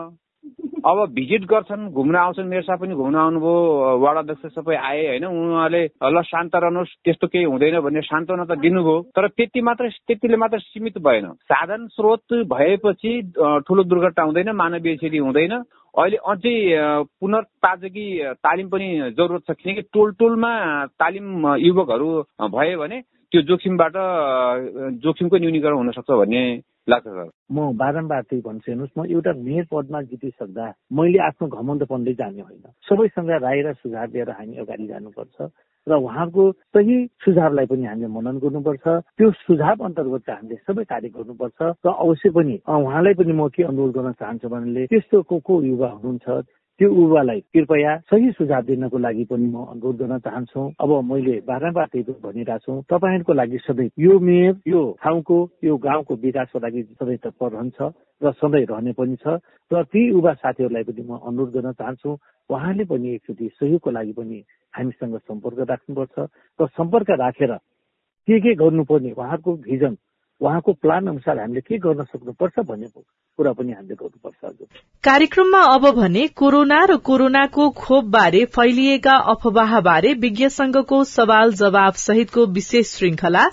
अब 0.87 0.99
भिजिट 1.15 1.45
गर्छन् 1.45 1.91
घुम्न 1.91 2.17
आउँछन् 2.17 2.49
मेरो 2.49 2.63
साथ 2.63 2.79
पनि 2.79 2.95
घुम्न 2.95 3.17
आउनुभयो 3.17 3.99
वार्ड 3.99 4.19
अध्यक्ष 4.19 4.55
सबै 4.55 4.77
आए 4.79 5.07
होइन 5.07 5.25
उहाँले 5.27 5.83
ल 6.05 6.23
शान्त 6.23 6.55
रहनुहोस् 6.55 6.95
त्यस्तो 7.05 7.27
केही 7.27 7.45
हुँदैन 7.45 7.81
भन्ने 7.81 8.01
सान्त्वना 8.01 8.45
त 8.47 8.59
दिनुभयो। 8.63 8.95
तर 9.11 9.29
त्यति 9.29 9.61
मात्र 9.61 9.89
त्यतिले 10.07 10.37
मात्र 10.37 10.59
सीमित 10.61 10.99
भएन। 10.99 11.27
साधन 11.45 11.87
स्रोत 11.91 12.33
भएपछि 12.47 13.13
ठुलो 13.67 13.83
दुर्घटना 13.85 14.25
हुँदैन 14.25 14.51
मानवीय 14.55 14.97
क्षति 14.97 15.19
हुँदैन। 15.19 15.53
अहिले 15.95 16.17
अझै 16.23 16.57
पुनर्ताजगी 17.19 18.09
तालिम 18.39 18.69
पनि 18.69 18.89
जरुरत 19.19 19.43
छ। 19.43 19.59
किनकि 19.59 19.83
टोल 19.93 20.13
टोलमा 20.15 20.53
तालिम 20.95 21.27
युवकहरू 21.59 22.09
भयो 22.49 22.79
भने 22.79 23.01
त्यो 23.33 23.43
जोखिमबाट 23.43 23.95
जोखिमको 25.03 25.37
न्यूनीकरण 25.37 25.77
हुन 25.77 25.91
सक्छ 25.91 26.11
भन्ने 26.13 26.43
लाग्छ 26.89 27.07
सर। 27.07 27.29
म 27.53 27.77
बारम्बार 27.77 28.23
त्यही 28.23 28.43
भन्छु 28.43 28.71
हेर्नुहोस् 28.71 28.99
म 28.99 29.05
एउटा 29.07 29.33
मेयर 29.39 29.65
पदमा 29.73 30.01
जितिसक्दा 30.03 30.67
मैले 30.91 31.19
आफ्नो 31.21 31.47
घमण्डपनले 31.49 32.13
जाने 32.15 32.43
होइन। 32.43 32.65
सबैसँग 32.83 33.31
राय 33.39 33.61
र 33.63 33.73
सुझाव 33.75 34.07
लिएर 34.13 34.31
हामी 34.31 34.57
अगाडि 34.57 34.87
जानुपर्छ 34.87 35.37
र 35.87 35.93
उहाँको 35.97 36.43
सही 36.75 36.97
सुझावलाई 37.25 37.67
पनि 37.67 37.85
हामीले 37.85 38.09
मनन 38.09 38.37
गर्नुपर्छ। 38.39 38.87
त्यो 39.17 39.31
सुझाव 39.39 39.85
अन्तर्गत 39.85 40.31
हामीले 40.31 40.57
सबै 40.65 40.85
कार्य 40.85 41.09
गर्नुपर्छ 41.09 41.59
र 41.85 41.89
अवश्य 41.89 42.31
पनि 42.31 42.57
उहाँलाई 42.67 43.15
पनि 43.21 43.33
म 43.33 43.49
के 43.49 43.63
अनुरोध 43.65 43.93
गर्न 43.93 44.13
चाहन्छु 44.21 44.49
भने 44.49 44.87
त्यस्तो 44.87 45.23
को 45.23 45.37
को 45.39 45.63
युवा 45.63 45.89
हुनुहुन्छ 45.95 46.27
त्यो 46.81 46.89
युवालाई 46.91 47.41
कृपया 47.55 47.97
सही 48.07 48.31
सुझाव 48.31 48.63
दिनको 48.63 48.99
लागि 48.99 49.25
पनि 49.27 49.47
म 49.47 49.67
अनुरोध 49.67 49.97
गर्न 49.99 50.19
चाहन्छु। 50.19 50.61
अब 50.79 50.91
मैले 51.05 51.35
बारम्बार 51.43 51.87
त्यही 51.91 52.15
भनिरहेको 52.23 52.59
छु। 52.65 52.83
तपाईँहरूको 52.87 53.33
लागि 53.35 53.59
सधैँ 53.67 53.91
यो 53.99 54.19
मेयर 54.21 54.55
यो 54.69 54.83
ठाउँको 55.03 55.39
यो 55.65 55.77
गाउँको 55.77 56.15
विकासको 56.15 56.59
लागि 56.59 56.83
सधैँ 56.95 57.17
तत्पर 57.19 57.51
रहन्छ 57.51 57.79
र 58.23 58.33
सधैँ 58.33 58.65
रहने 58.65 58.93
पनि 58.95 59.17
छ 59.17 59.43
र 59.71 59.83
ती 59.91 60.07
युवा 60.07 60.33
साथीहरूलाई 60.39 60.85
पनि 60.87 61.03
म 61.03 61.19
अनुरोध 61.19 61.51
गर्न 61.51 61.73
चाहन्छु। 61.75 62.11
उहाँले 62.51 62.85
पनि 62.87 63.15
एकचोटि 63.15 63.49
सहयोगको 63.59 63.91
लागि 63.91 64.13
पनि 64.13 64.39
हामीसँग 64.75 65.19
सम्पर्क 65.19 65.59
राख्नुपर्छ 65.67 66.17
र 66.59 66.67
सम्पर्क 66.71 67.11
राखेर 67.19 67.53
के 68.29 68.39
के 68.39 68.55
गर्नुपर्ने 68.55 69.13
उहाँको 69.19 69.53
भिजन 69.67 69.97
उहाँको 70.41 70.73
प्लान 70.79 71.07
अनुसार 71.09 71.39
हामीले 71.39 71.61
के 71.61 71.79
गर्न 71.79 72.05
सक्नुपर्छ 72.07 72.59
भन्ने 72.63 72.89
कुरा 73.39 73.53
पनि 73.53 73.73
हामीले 73.73 73.95
गर्नुपर्छ 73.95 74.69
कार्यक्रममा 75.05 75.61
अब 75.73 75.85
भने 75.97 76.27
कोरोना 76.35 76.79
र 76.85 76.97
कोरोनाको 77.03 77.69
खोप 77.77 78.05
बारे 78.11 78.45
फैलिएका 78.55 79.15
अफवाह 79.33 79.81
बारे 79.81 80.15
विज्ञ 80.19 80.49
संघको 80.51 81.03
सवाल 81.11 81.53
जवाब 81.55 82.01
सहितको 82.03 82.47
विशेष 82.53 82.95
श्रृंखला 82.95 83.45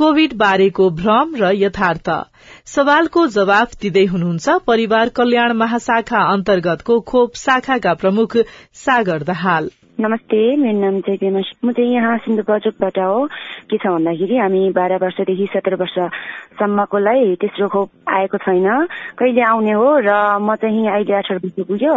कोविड 0.00 0.32
बारेको 0.32 0.88
भ्रम 0.90 1.34
र 1.36 1.48
यथार्थ। 1.54 2.08
सवालको 2.66 3.26
जवाफ 3.26 3.72
दिँदै 3.80 4.04
हुनुहुन्छ 4.04 4.48
परिवार 4.66 5.08
कल्याण 5.08 5.52
महाशाखा 5.52 6.20
अन्तर्गतको 6.32 6.98
खोप 7.00 7.34
शाखाका 7.36 7.92
प्रमुख 7.94 8.36
सागर 8.80 9.22
दहाल। 9.22 9.68
नमस्ते 10.00 10.40
मेरो 10.56 10.78
नाम 10.80 11.00
चाहिँ 11.04 11.32
म 11.64 11.72
चाहिँ 11.72 11.92
यहाँ 11.92 12.16
सिन्धुपाल्चोकबाट 12.18 12.98
हो। 12.98 13.26
के 13.68 13.76
छ 13.76 13.86
भन्दाखेरि 13.86 14.36
हामी 14.36 14.62
बाह्र 14.72 14.96
वर्षदेखि 15.04 15.46
सत्र 15.52 15.74
वर्षसम्मकोलाई 15.76 17.34
तेस्रो 17.36 17.68
खोप 17.68 17.90
आएको 18.08 18.38
छैन। 18.40 18.68
कहिले 19.20 19.42
आउने 19.52 19.72
हो 19.76 19.88
र 20.00 20.16
म 20.40 20.56
चाहिँ 20.56 20.88
अहिले 20.88 21.12
अठार 21.12 21.44
वर्ष 21.44 21.60
पुग्यो। 21.68 21.94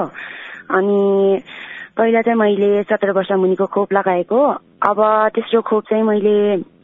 अनि 0.76 1.40
पहिला 1.96 2.22
चाहिँ 2.22 2.40
मैले 2.40 2.84
सत्र 2.84 3.12
वर्ष 3.16 3.32
मुनिको 3.40 3.66
खोप 3.72 3.94
लगाएको। 3.94 4.44
अब 4.92 5.00
तेस्रो 5.36 5.62
खोप 5.62 5.84
चाहिँ 5.88 6.04
मैले 6.04 6.36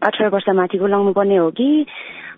अठार 0.01 0.27
वर्ष 0.29 0.49
माथिको 0.55 0.87
लाउनु 0.87 1.13
पर्ने 1.13 1.35
हो 1.35 1.49
कि 1.51 1.85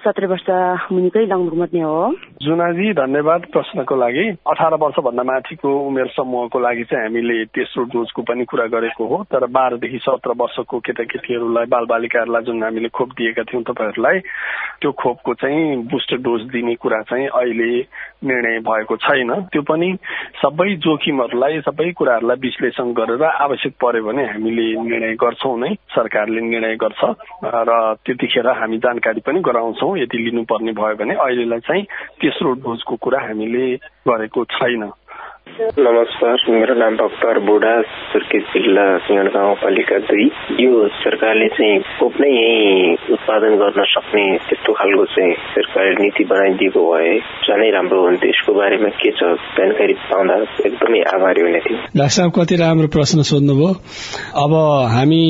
सत्र 0.01 0.25
वर्ष 0.27 0.49
मुनिकै 0.91 1.25
पर्ने 1.25 1.81
हो। 1.81 2.13
जुनाजी 2.41 2.93
धन्यवाद 2.93 3.41
प्रश्नको 3.53 3.95
लागि। 3.95 4.25
अठार 4.49 4.73
वर्षभन्दा 4.81 5.23
माथिको 5.23 5.69
उमेर 5.87 6.07
समूहको 6.17 6.59
लागि 6.59 6.83
चाहिँ 6.89 7.03
हामीले 7.05 7.37
तेस्रो 7.53 7.83
डोजको 7.93 8.21
पनि 8.21 8.45
कुरा 8.45 8.65
गरेको 8.73 9.05
हो। 9.05 9.23
तर 9.29 9.45
बाह्रदेखि 9.45 9.99
सत्र 10.01 10.33
वर्षको 10.41 10.79
केटाकेटीहरूलाई 10.79 11.65
बालबालिकाहरूलाई 11.65 12.43
जुन 12.43 12.63
हामीले 12.63 12.89
खोप 12.89 13.09
दिएका 13.13 13.43
थियौँ 13.43 13.63
तपाईँहरूलाई 13.63 14.19
त्यो 14.81 14.91
खोपको 14.91 15.33
चाहिँ 15.37 15.75
बुस्टर 15.85 16.17
डोज 16.17 16.41
दिने 16.49 16.75
कुरा 16.75 17.01
चाहिँ 17.05 17.27
अहिले 17.29 17.71
निर्णय 18.25 18.59
भएको 18.65 18.95
छैन। 18.97 19.31
त्यो 19.53 19.61
पनि 19.61 19.93
सबै 20.41 20.69
जोखिमहरूलाई 20.81 21.61
सबै 21.61 21.91
कुराहरूलाई 21.91 22.37
विश्लेषण 22.41 22.93
गरेर 22.97 23.23
आवश्यक 23.23 23.73
पर्यो 23.81 24.03
भने 24.03 24.25
हामीले 24.25 24.65
निर्णय 24.81 25.13
गर्छौँ 25.21 25.57
नै। 25.59 25.73
सरकारले 25.93 26.41
निर्णय 26.41 26.75
गर्छ 26.75 27.01
र 27.45 27.71
त्यतिखेर 28.05 28.47
हामी 28.49 28.77
जानकारी 28.77 29.21
पनि 29.21 29.39
गराउँछौँ। 29.41 29.90
यदि 29.97 30.17
लिनुपर्ने 30.25 30.71
भयो 30.79 30.95
भने 30.95 31.13
अहिलेलाई 31.15 31.59
चाहिँ 31.67 31.83
तेस्रो 32.21 32.51
डोजको 32.63 32.95
कुरा 32.95 33.19
हामीले 33.27 33.65
गरेको 34.07 34.43
छैन। 34.55 34.91
नमस्कार 35.51 36.43
मेरो 36.49 36.73
नाम 36.79 36.95
भक्तर 36.97 37.39
बोडा 37.45 37.71
सुर्खेत 38.11 38.43
जिल्ला 38.53 38.85
सिंहण 39.05 39.27
गाउँपालिका 39.27 39.97
दुई। 40.07 40.25
यो 40.63 40.87
सरकारले 41.01 41.47
चाहिँ 41.57 41.79
खोप 41.99 42.13
नै 42.21 42.29
यही 42.29 43.13
उत्पादन 43.13 43.55
गर्न 43.61 43.83
सक्ने 43.93 44.23
त्यस्तो 44.47 44.73
खालको 44.73 45.05
चाहिँ 45.05 45.33
सरकारले 45.55 45.93
नीति 46.01 46.23
बनाइदिएको 46.31 46.81
भए 46.91 47.11
झनै 47.19 47.69
राम्रो 47.71 48.01
हुन्थ्यो 48.01 48.29
यसको 48.29 48.53
बारेमा 48.53 48.89
के 49.01 49.11
छ 49.11 49.33
जानकारी 49.59 49.93
पाउँदा 50.07 50.35
एकदमै 50.65 51.01
आभारी 51.15 51.41
हुने 51.41 51.59
थियो 51.67 51.77
डाक्टर 51.77 52.15
साहब 52.15 52.31
कति 52.31 52.55
राम्रो 52.55 52.87
प्रश्न 52.95 53.21
सोध्नुभयो। 53.31 53.71
अब 54.43 54.53
हामी 54.95 55.23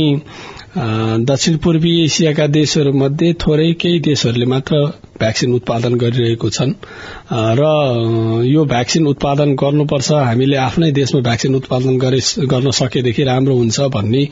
दक्षिण 0.78 1.56
पूर्वी 1.58 1.92
एसियाका 2.04 2.46
देशहरूमध्ये 2.48 3.32
थोरै 3.40 3.72
केही 3.74 4.00
देशहरूले 4.00 4.46
मात्र 4.46 4.78
भ्याक्सिन 5.20 5.54
उत्पादन 5.54 5.94
गरिरहेको 5.94 6.50
छन्। 6.50 6.72
र 7.32 7.64
यो 8.46 8.64
भ्याक्सिन 8.66 9.08
उत्पादन 9.08 9.54
गर्नुपर्छ। 9.56 10.12
हामीले 10.12 10.58
आफ्नै 10.58 10.92
देशमा 10.92 11.22
भ्याक्सिन 11.22 11.56
उत्पादन 11.56 11.98
गर्न 12.52 12.72
सकेदेखि 12.72 13.24
राम्रो 13.24 13.56
हुन्छ 13.56 13.80
भन्ने 13.96 14.24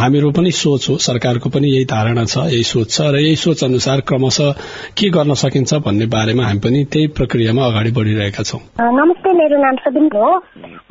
हामीहरू 0.00 0.30
पनि 0.30 0.50
सोच 0.54 0.88
हो। 0.90 0.96
सरकारको 1.00 1.50
पनि 1.50 1.68
यही 1.68 1.84
धारणा 1.90 2.24
छ 2.24 2.46
यही 2.54 2.62
सोच 2.62 2.90
छ 2.90 3.00
र 3.10 3.18
यही 3.18 3.36
सोच 3.36 3.64
अनुसार 3.64 4.00
क्रमशः 4.06 4.52
के 4.94 5.10
गर्न 5.10 5.34
सकिन्छ 5.34 5.74
भन्ने 5.86 6.06
बारेमा 6.06 6.44
हामी 6.46 6.60
पनि 6.60 6.84
त्यही 6.92 7.06
प्रक्रियामा 7.18 7.66
अगाडि 7.66 7.90
बढ़िरहेका 7.98 8.42
छौं। 8.42 8.60
नमस्ते 8.98 9.32
मेरो 9.32 9.56
नाम 9.62 9.76
सबिन 9.84 10.06
हो। 10.14 10.30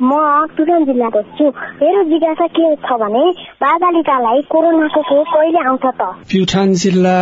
म 0.02 0.12
तुरन 0.56 0.84
जिल्लाको 0.84 1.22
छु। 1.38 1.48
मेरो 1.80 2.04
जिज्ञासा 2.10 2.46
के 2.56 2.68
छ 2.84 3.00
भने 3.00 3.24
बालबालिकालाई 3.64 4.40
कोरोनाको 4.52 5.00
खोप 5.02 5.26
कहिले 5.34 5.60
आउँछ 5.68 5.86
त? 6.00 6.02
प्युठान 6.30 6.74
जिल्ला 6.74 7.18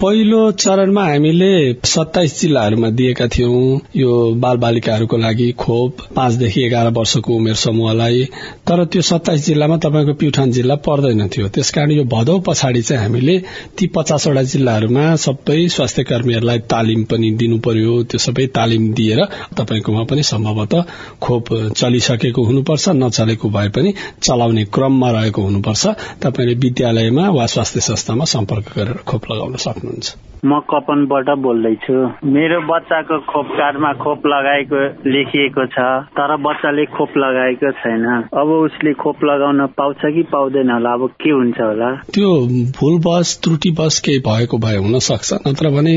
पहिलो 0.00 0.42
चरणमा 0.64 1.04
हामीले 1.04 1.52
सत्ताइस 1.84 2.40
जिल्लाहरूमा 2.40 2.90
दिएका 2.98 3.26
थियौं। 3.28 3.57
यो 3.96 4.10
बाल 4.34 4.56
बालिकाहरूको 4.56 5.16
लागि 5.16 5.50
खोप 5.58 6.00
पाँचदेखि 6.16 6.62
एघार 6.64 6.88
वर्षको 6.90 7.36
उमेर 7.36 7.54
समूहलाई। 7.54 8.24
तर 8.68 8.84
त्यो 8.84 9.02
सत्ताइस 9.02 9.46
जिल्लामा 9.46 9.76
तपाईँको 9.76 10.14
प्युठान 10.14 10.50
जिल्ला 10.50 10.74
पर्दैन 10.86 11.28
थियो। 11.28 11.48
त्यसकारण 11.48 11.90
यो 11.90 12.04
भदौ 12.04 12.38
पछाडि 12.38 12.82
चाहिँ 12.82 13.02
हामीले 13.02 13.38
ती 13.78 13.86
पचासवटा 13.96 14.42
जिल्लाहरूमा 14.52 15.04
सबै 15.16 15.58
स्वास्थ्य 15.68 16.04
कर्मीहरूलाई 16.04 16.58
तालिम 16.72 17.04
पनि 17.04 17.30
दिनु 17.40 17.58
पर्यो 17.58 18.02
त्यो 18.10 18.18
सबै 18.18 18.46
तालिम 18.54 18.92
दिएर 18.92 19.24
तपाईँकोमा 19.58 20.02
पनि 20.10 20.22
सम्भवतः 20.22 20.82
खोप 21.22 21.44
चलिसकेको 21.76 22.44
हुनुपर्छ 22.44 22.88
नचलेको 22.96 23.48
भए 23.48 23.68
पनि 23.68 23.94
चलाउने 24.22 24.64
क्रममा 24.74 25.10
रहेको 25.10 25.42
हुनुपर्छ। 25.42 25.86
तपाईँले 26.22 26.54
विद्यालयमा 26.64 27.28
वा 27.30 27.46
स्वास्थ्य 27.46 27.80
संस्थामा 27.80 28.24
सम्पर्क 28.34 28.72
गरेर 28.76 28.98
खोप 29.08 29.30
लगाउन 29.32 29.56
सक्नुहुन्छ। 29.56 30.16
म 30.44 30.58
कपनबाट 30.70 31.28
बोल्दैछु। 31.38 31.94
मेरो 32.30 32.58
बच्चाको 32.68 33.16
खोप 33.30 33.47
कार्डमा 33.50 33.92
खोप 34.02 34.26
लगाएको 34.26 34.80
लेखिएको 35.10 35.66
छ 35.74 35.86
तर 36.18 36.36
बच्चाले 36.42 36.84
खोप 36.96 37.16
लगाएको 37.16 37.70
छैन। 37.80 38.04
अब 38.34 38.48
उसले 38.58 38.92
खोप 38.94 39.24
लगाउन 39.24 39.66
पाउँछ 39.78 40.02
कि 40.14 40.22
पाउँदैन 40.32 40.70
होला? 40.70 40.92
अब 40.92 41.08
के 41.22 41.30
हुन्छ 41.30 41.60
होला? 41.60 41.90
त्यो 42.14 42.30
भुलवश 42.78 43.36
त्रुटिवश 43.44 43.98
केही 44.00 44.18
भएको 44.28 44.58
भए 44.58 44.76
हुन 44.76 44.98
सक्छ 44.98 45.32
नत्र 45.46 45.70
भने 45.70 45.94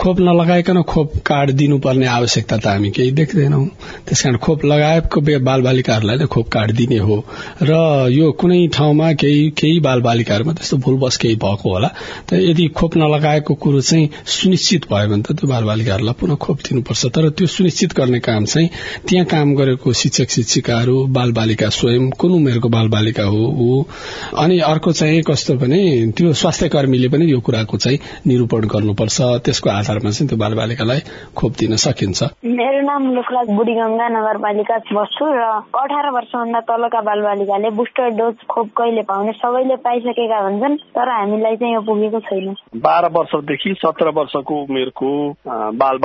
खोप 0.00 0.20
नलगाइकन 0.20 0.82
खोप 0.82 1.12
कार्ड 1.26 1.50
दिनुपर्ने 1.60 2.06
आवश्यकता 2.06 2.56
त 2.56 2.66
हामी 2.66 2.90
केही 2.90 3.10
देख्दैनौ। 3.20 3.64
त्यसकारण 4.08 4.36
खोप 4.38 4.64
लगाएको 4.64 5.20
बाल 5.44 5.62
बालिकाहरूलाई 5.62 6.16
नै 6.16 6.26
खोप 6.26 6.48
कार्ड 6.48 6.72
दिने 6.76 6.98
हो। 6.98 7.16
र 7.62 7.72
यो 8.10 8.30
कुनै 8.32 8.66
ठाउँमा 8.74 9.12
केही 9.22 9.48
केही 9.50 9.80
बाल 9.80 10.00
बालिकाहरूमा 10.02 10.52
त्यस्तो 10.52 10.76
भुलवश 10.86 11.16
केही 11.16 11.36
भएको 11.36 11.72
होला। 11.72 11.88
त 12.28 12.40
यदि 12.40 12.68
खोप 12.78 12.96
नलगाएको 12.96 13.54
कुरो 13.54 13.80
चाहिँ 13.80 14.08
सुनिश्चित 14.26 14.86
भयो 14.92 15.08
भने 15.08 15.22
त 15.22 15.32
त्यो 15.38 15.48
बाल 15.48 15.64
बालिकाहरूलाई 15.64 16.14
पुनः 16.20 16.36
खोप 16.36 16.58
दिनुपर्छ 16.78 17.06
तर 17.14 17.28
त्यो 17.34 17.46
सुनिश्चित 17.48 17.92
गर्ने 17.98 18.18
काम 18.20 18.44
चाहिँ 18.44 18.68
त्यहाँ 19.08 19.26
काम 19.26 19.54
गरेको 19.54 19.92
शिक्षक 19.92 20.30
शिक्षिकाहरू 20.30 20.96
बाल 21.10 21.32
बालिका 21.32 21.68
स्वयं 21.68 22.10
कुन 22.14 22.32
उमेरको 22.32 22.68
बाल 22.68 22.88
बालिका 22.88 23.24
हो 23.24 23.42
ऊ। 23.58 23.82
अनि 24.38 24.58
अर्को 24.62 24.92
चाहिँ 24.92 25.22
कस्तो 25.22 25.54
भने 25.58 25.80
त्यो 26.14 26.32
स्वास्थ्य 26.32 26.68
कर्मीले 26.68 27.08
पनि 27.08 27.30
यो 27.32 27.40
कुराको 27.40 27.76
चाहिँ 27.76 27.98
निरूपण 28.26 28.66
गर्नुपर्छ। 28.68 29.18
त्यसको 29.44 29.70
आधारमा 29.70 30.10
चाहिँ 30.10 30.28
त्यो 30.28 30.38
बाल 30.38 30.54
बालिकालाई 30.54 31.00
खोप 31.34 31.52
दिन 31.58 31.76
सकिन्छ। 31.76 32.22
मेरो 32.46 32.80
नाम 32.86 33.10
लोकराज 33.14 33.50
बुढीगंगा 33.56 34.08
नगरपालिका 34.08 34.76
बस्छु 34.92 35.26
र 35.26 35.42
अठार 35.82 36.10
वर्षभन्दा 36.10 36.60
तलका 36.70 37.00
बाल 37.00 37.20
बालिकाले 37.22 37.70
बुस्टर 37.70 38.08
डोज 38.18 38.46
खोप 38.48 38.68
कहिले 38.78 39.02
पाउने 39.02 39.32
सबैले 39.32 39.76
पाइसकेका 39.82 40.38
हुन्छन् 40.38 40.76
तर 40.94 41.08
हामीलाई 41.08 41.56
चाहिँ 41.56 41.74
यो 41.74 41.80
पुगेको 41.82 42.20
छैन। 42.20 42.54
बाह्र 42.76 43.10
वर्षदेखि 43.18 43.74
सत्र 43.78 44.08
वर्षको 44.18 44.62
उमेरको 44.62 45.10
बाल 45.82 45.96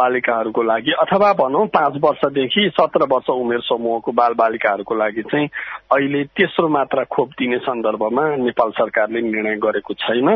बालिकाहरूको 0.54 0.63
लागि 0.63 0.92
अथवा 0.92 1.34
भनौँ 1.34 1.66
पाँच 1.68 1.94
वर्षदेखि 2.04 2.70
सत्र 2.74 3.06
वर्ष 3.12 3.30
उमेर 3.30 3.60
समूहको 3.60 4.12
बाल 4.12 4.34
बालिकाहरूको 4.34 4.96
लागि 4.96 5.22
चाहिँ 5.22 5.48
अहिले 5.92 6.24
तेस्रो 6.24 6.68
मात्रा 6.70 7.04
खोप 7.04 7.30
दिने 7.30 7.58
सन्दर्भमा 7.58 8.36
नेपाल 8.38 8.72
सरकारले 8.72 9.22
निर्णय 9.22 9.56
गरेको 9.58 9.94
छैन। 9.94 10.30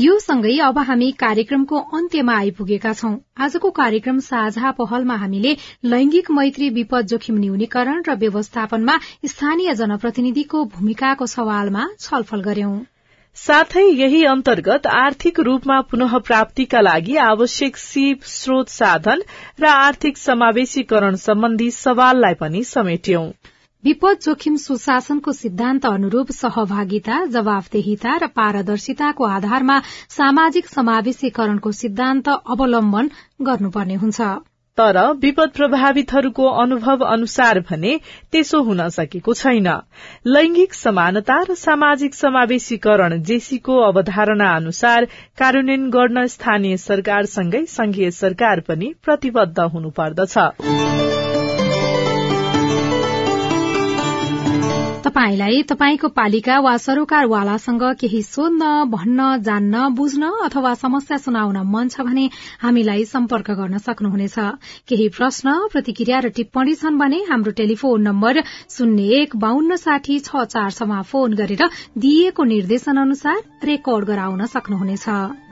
यो 0.00 0.18
सँगै 0.18 0.58
अब 0.58 0.78
हामी 0.78 1.10
कार्यक्रमको 1.12 1.78
अन्त्यमा 1.78 2.34
आइपुगेका 2.34 2.92
छौं। 2.92 3.16
आजको 3.38 3.70
कार्यक्रम 3.70 4.18
साझा 4.18 4.70
पहलमा 4.70 5.14
हामीले 5.14 5.56
लैंगिक 5.84 6.30
मैत्री 6.30 6.68
विपद 6.70 7.06
जोखिम 7.06 7.38
न्यूनीकरण 7.38 8.02
र 8.08 8.14
व्यवस्थापनमा 8.16 8.96
स्थानीय 9.26 9.74
जनप्रतिनिधिको 9.74 10.64
भूमिकाको 10.64 11.26
सवालमा 11.26 11.84
छलफल 12.00 12.40
गर्यौं। 12.40 12.78
साथै 13.36 13.82
यही 13.98 14.18
अन्तर्गत 14.24 14.86
आर्थिक 14.86 15.38
रूपमा 15.40 15.76
पुनः 15.90 16.16
प्राप्तिका 16.24 16.80
लागि 16.80 17.14
आवश्यक 17.26 17.76
सिप 17.76 18.26
स्रोत 18.30 18.68
साधन 18.68 19.22
र 19.60 19.68
आर्थिक 19.68 20.18
समावेशीकरण 20.18 21.16
सम्बन्धी 21.22 21.70
सवाललाई 21.76 22.34
पनि 22.42 22.62
समेट्यौं। 22.64 23.24
विपद 23.84 24.18
जोखिम 24.22 24.56
सुशासनको 24.56 25.32
सिद्धान्त 25.32 25.86
अनुरूप 25.86 26.30
सहभागिता 26.32 27.24
जवाफदेहिता 27.36 28.16
र 28.16 28.30
पारदर्शिताको 28.36 29.32
आधारमा 29.38 29.80
सामाजिक 30.18 30.68
समावेशीकरणको 30.68 31.72
सिद्धान्त 31.80 32.28
अवलम्बन 32.28 33.10
गर्नुपर्ने 33.42 34.00
हुन्छ। 34.04 34.30
तर 34.80 34.98
विपद 35.12 35.50
प्रभावितहरूको 35.50 36.46
अनुभव 36.62 37.04
अनुसार 37.04 37.60
भने 37.60 37.96
त्यसो 38.32 38.62
हुन 38.62 38.88
सकेको 38.88 39.34
छैन। 39.34 39.68
लैंगिक 40.26 40.74
समानता 40.74 41.38
र 41.50 41.54
सामाजिक 41.54 42.14
समावेशीकरण 42.14 43.22
जेसीको 43.22 43.80
अवधारणा 43.80 44.52
अनुसार 44.56 45.04
कार्यान्वयन 45.38 45.90
गर्न 45.90 46.26
स्थानीय 46.26 46.76
सरकारसँगै 46.76 47.64
संघीय 47.68 48.10
सरकार 48.10 48.60
पनि 48.60 48.94
प्रतिबद्ध 49.04 49.58
हुनुपर्दछ। 49.60 51.29
तपाईलाई 55.10 55.62
तपाईको 55.66 56.08
पालिका 56.14 56.56
वा 56.62 56.76
सरोकारवालासँग 56.78 57.82
केही 58.00 58.20
सोध्न 58.22 58.66
भन्न 58.90 59.42
जान्न 59.42 59.88
बुझ्न 59.98 60.30
अथवा 60.46 60.74
समस्या 60.78 61.18
सुनाउन 61.18 61.56
मन 61.66 61.88
छ 61.90 62.06
भने 62.06 62.26
हामीलाई 62.62 63.04
सम्पर्क 63.10 63.50
गर्न 63.58 63.78
सक्नुहुनेछ। 63.82 64.38
केही 64.86 65.08
प्रश्न 65.10 65.56
प्रतिक्रिया 65.72 66.18
र 66.20 66.28
टिप्पणी 66.30 66.74
छन् 66.78 66.98
भने 67.02 67.18
हाम्रो 67.26 67.52
टेलिफोन 67.58 68.06
नम्बर 68.06 68.42
शून्य 68.70 69.20
एक 69.20 69.36
बान्न 69.36 69.76
साठी 69.82 70.18
छ 70.20 70.46
चारसम्म 70.46 71.02
फोन 71.10 71.34
गरेर 71.34 71.66
दिइएको 71.98 72.44
निर्देशन 72.54 73.02
अनुसार 73.02 73.42
रेकर्ड 73.66 74.04
गराउन 74.06 74.46
सक्नुहुनेछ। 74.46 75.06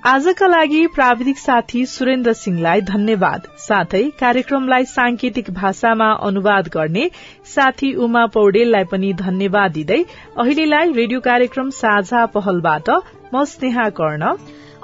आजका 0.06 0.46
लागि 0.46 0.86
प्राविधिक 0.86 1.38
साथी 1.38 1.86
सुरेन्द्र 1.86 2.32
सिंहलाई 2.32 2.80
धन्यवाद। 2.80 3.46
साथै 3.58 4.02
कार्यक्रमलाई 4.20 4.84
सांकेतिक 4.84 5.50
भाषामा 5.50 6.10
अनुवाद 6.22 6.68
गर्ने 6.68 7.10
साथी 7.54 7.92
उमा 7.94 8.26
पौडेललाई 8.26 8.84
पनि 8.84 9.12
धन्यवाद 9.12 9.72
दिँदै 9.72 10.04
अहिलेलाई 10.38 10.92
रेडियो 10.92 11.20
कार्यक्रम 11.20 11.70
साझा 11.70 12.26
पहलबाट 12.26 12.90
म 13.34 13.44
स्नेहा 13.44 13.88
कर्ण। 13.98 14.22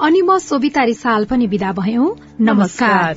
अनि 0.02 0.22
म 0.22 0.38
सोभिता 0.38 0.84
रिसाल 0.84 1.24
पनि 1.24 1.46
विदा 1.46 1.72
भयौं। 1.72 2.10
नमस्कार। 2.40 3.14